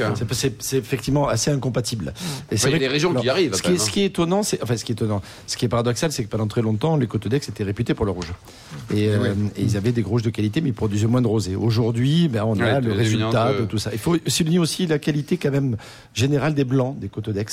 Hein. 0.00 0.14
C'est- 0.60 0.76
effectivement 0.78 1.28
assez 1.28 1.50
incompatible. 1.50 2.12
Et 2.50 2.56
il 2.56 2.70
y 2.70 2.74
a 2.74 2.78
des 2.78 2.88
régions 2.88 3.12
qui 3.14 3.26
y 3.26 3.30
arrivent, 3.30 3.54
Ce 3.54 3.62
qui, 3.62 3.70
est, 3.70 3.74
hein. 3.74 3.78
ce 3.78 3.90
qui 3.90 4.00
est 4.02 4.06
étonnant, 4.06 4.42
c'est 4.42 4.62
enfin 4.62 4.76
ce 4.76 4.84
qui 4.84 4.92
est 4.92 4.94
étonnant, 4.94 5.20
ce 5.46 5.56
qui 5.56 5.64
est 5.64 5.68
paradoxal, 5.68 6.12
c'est 6.12 6.24
que 6.24 6.28
pendant 6.28 6.46
très 6.46 6.62
longtemps, 6.62 6.96
les 6.96 7.06
Côtes 7.06 7.28
d'Aix 7.28 7.36
étaient 7.48 7.64
réputés 7.64 7.94
pour 7.94 8.04
le 8.06 8.12
rouge. 8.12 8.32
Et, 8.94 9.08
euh, 9.08 9.34
et 9.56 9.62
ils 9.62 9.76
avaient 9.76 9.92
des 9.92 10.02
rouges 10.02 10.22
de 10.22 10.30
qualité, 10.30 10.60
mais 10.60 10.68
ils 10.70 10.74
produisaient 10.74 11.06
moins 11.06 11.22
de 11.22 11.26
rosé. 11.26 11.56
Aujourd'hui, 11.56 12.28
ben, 12.28 12.44
on 12.44 12.54
Ouais, 12.56 12.68
a 12.70 12.80
le 12.80 12.92
résultat 12.92 13.52
de 13.52 13.64
tout 13.64 13.78
ça. 13.78 13.90
Il 13.92 13.98
faut 13.98 14.16
souligner 14.26 14.58
aussi 14.58 14.86
la 14.86 14.98
qualité 14.98 15.36
quand 15.36 15.50
même 15.50 15.76
générale 16.14 16.54
des 16.54 16.64
blancs 16.64 16.98
des 16.98 17.08
Côtes 17.08 17.30
d'Aix. 17.30 17.44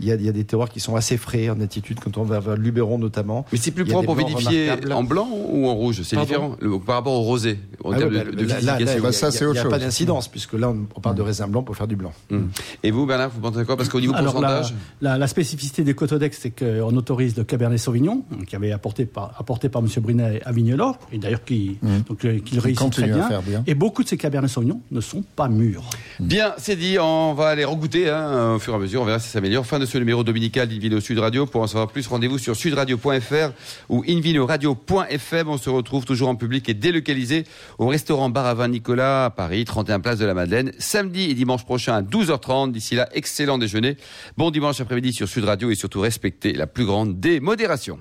Il 0.00 0.06
y, 0.06 0.12
a, 0.12 0.14
il 0.16 0.24
y 0.24 0.28
a 0.28 0.32
des 0.32 0.44
terroirs 0.44 0.68
qui 0.70 0.80
sont 0.80 0.96
assez 0.96 1.16
frais 1.16 1.48
en 1.48 1.60
attitude, 1.60 2.00
quand 2.00 2.16
on 2.18 2.24
va 2.24 2.40
vers 2.40 2.56
Luberon 2.56 2.98
notamment. 2.98 3.46
Mais 3.52 3.58
c'est 3.58 3.70
plus 3.70 3.84
propre 3.84 4.06
pour 4.06 4.14
vinifier 4.16 4.70
en 4.90 5.04
blanc 5.04 5.28
ou 5.48 5.68
en 5.68 5.74
rouge? 5.74 6.00
C'est 6.02 6.16
différent 6.16 6.56
le- 6.60 6.78
par 6.80 6.96
rapport 6.96 7.12
au 7.12 7.20
rosé, 7.22 7.58
en 7.84 7.92
Ah 7.92 7.98
termes 7.98 8.12
ouais, 8.14 8.24
de, 8.24 8.30
bah, 8.30 8.42
de 8.42 8.46
là, 8.48 8.60
là, 8.60 8.78
là, 8.80 9.00
Bah, 9.00 9.12
ça, 9.12 9.30
c'est 9.30 9.44
autre 9.44 9.54
Il 9.56 9.60
n'y 9.62 9.66
a 9.66 9.70
pas 9.70 9.76
chose. 9.76 9.84
d'incidence, 9.84 10.28
puisque 10.28 10.54
là, 10.54 10.70
on, 10.70 11.00
parle 11.00 11.14
de 11.16 11.22
raisin 11.22 11.46
blanc 11.46 11.62
pour 11.62 11.76
faire 11.76 11.86
du 11.86 11.94
blanc. 11.96 12.12
Hum. 12.30 12.48
Et 12.82 12.90
vous, 12.90 13.06
Bernard, 13.06 13.30
vous 13.30 13.40
pensez 13.40 13.64
quoi? 13.64 13.76
Parce 13.76 13.88
qu'au 13.88 14.00
niveau 14.00 14.14
Alors, 14.14 14.32
pourcentage, 14.32 14.74
la, 15.00 15.18
la 15.18 15.26
spécificité 15.28 15.84
des 15.84 15.94
Cotodex, 15.94 16.36
c'est 16.40 16.50
qu'on 16.50 16.96
autorise 16.96 17.36
le 17.36 17.44
Cabernet 17.44 17.78
Sauvignon, 17.78 18.24
qui 18.46 18.56
avait 18.56 18.72
apporté 18.72 19.04
par, 19.06 19.34
apporté 19.38 19.68
par 19.68 19.82
M. 19.82 19.88
Brunet 20.00 20.40
à 20.44 20.52
Vignelor, 20.52 20.98
et 21.12 21.18
d'ailleurs 21.18 21.44
qui, 21.44 21.78
donc, 22.08 22.24
euh, 22.24 22.38
qu'il 22.40 22.58
réussit 22.58 22.90
très 22.90 23.06
bien. 23.08 23.28
faire 23.28 23.42
bien. 23.42 23.62
Et 23.66 23.74
beaucoup 23.74 24.02
de 24.02 24.08
ces 24.08 24.16
Cabernet 24.16 24.50
Sauvignon 24.50 24.80
ne 24.90 25.00
sont 25.00 25.22
pas 25.36 25.48
mûrs. 25.48 25.84
bien, 26.18 26.54
c'est 26.58 26.76
dit, 26.76 26.96
on 26.98 27.34
va 27.34 27.48
aller 27.48 27.64
regoûter 27.64 28.08
hein, 28.10 28.54
au 28.54 28.58
fur 28.58 28.72
et 28.72 28.76
à 28.76 28.78
mesure, 28.78 29.02
on 29.02 29.04
verra 29.04 29.18
si 29.18 29.26
ça 29.28 29.34
s'améliore. 29.34 29.66
Fin 29.66 29.78
de 29.82 29.86
ce 29.86 29.98
numéro 29.98 30.22
dominical 30.22 30.68
d'Invino 30.68 31.00
Sud 31.00 31.18
Radio. 31.18 31.44
Pour 31.44 31.60
en 31.60 31.66
savoir 31.66 31.88
plus, 31.88 32.06
rendez-vous 32.06 32.38
sur 32.38 32.54
sudradio.fr 32.54 33.50
ou 33.88 34.04
invinoradio.fm. 34.08 35.48
On 35.48 35.58
se 35.58 35.70
retrouve 35.70 36.04
toujours 36.04 36.28
en 36.28 36.36
public 36.36 36.68
et 36.68 36.74
délocalisé 36.74 37.44
au 37.78 37.88
restaurant 37.88 38.30
Bar 38.30 38.46
à 38.46 38.54
Vin 38.54 38.68
Nicolas 38.68 39.24
à 39.24 39.30
Paris, 39.30 39.64
31 39.64 39.98
place 39.98 40.18
de 40.18 40.24
la 40.24 40.34
Madeleine, 40.34 40.70
samedi 40.78 41.30
et 41.30 41.34
dimanche 41.34 41.64
prochain 41.64 41.94
à 41.94 42.02
12h30. 42.02 42.70
D'ici 42.70 42.94
là, 42.94 43.08
excellent 43.12 43.58
déjeuner. 43.58 43.96
Bon 44.36 44.52
dimanche 44.52 44.80
après-midi 44.80 45.12
sur 45.12 45.28
Sud 45.28 45.44
Radio 45.44 45.70
et 45.72 45.74
surtout 45.74 46.00
respectez 46.00 46.52
la 46.52 46.68
plus 46.68 46.84
grande 46.84 47.18
démodération. 47.18 47.98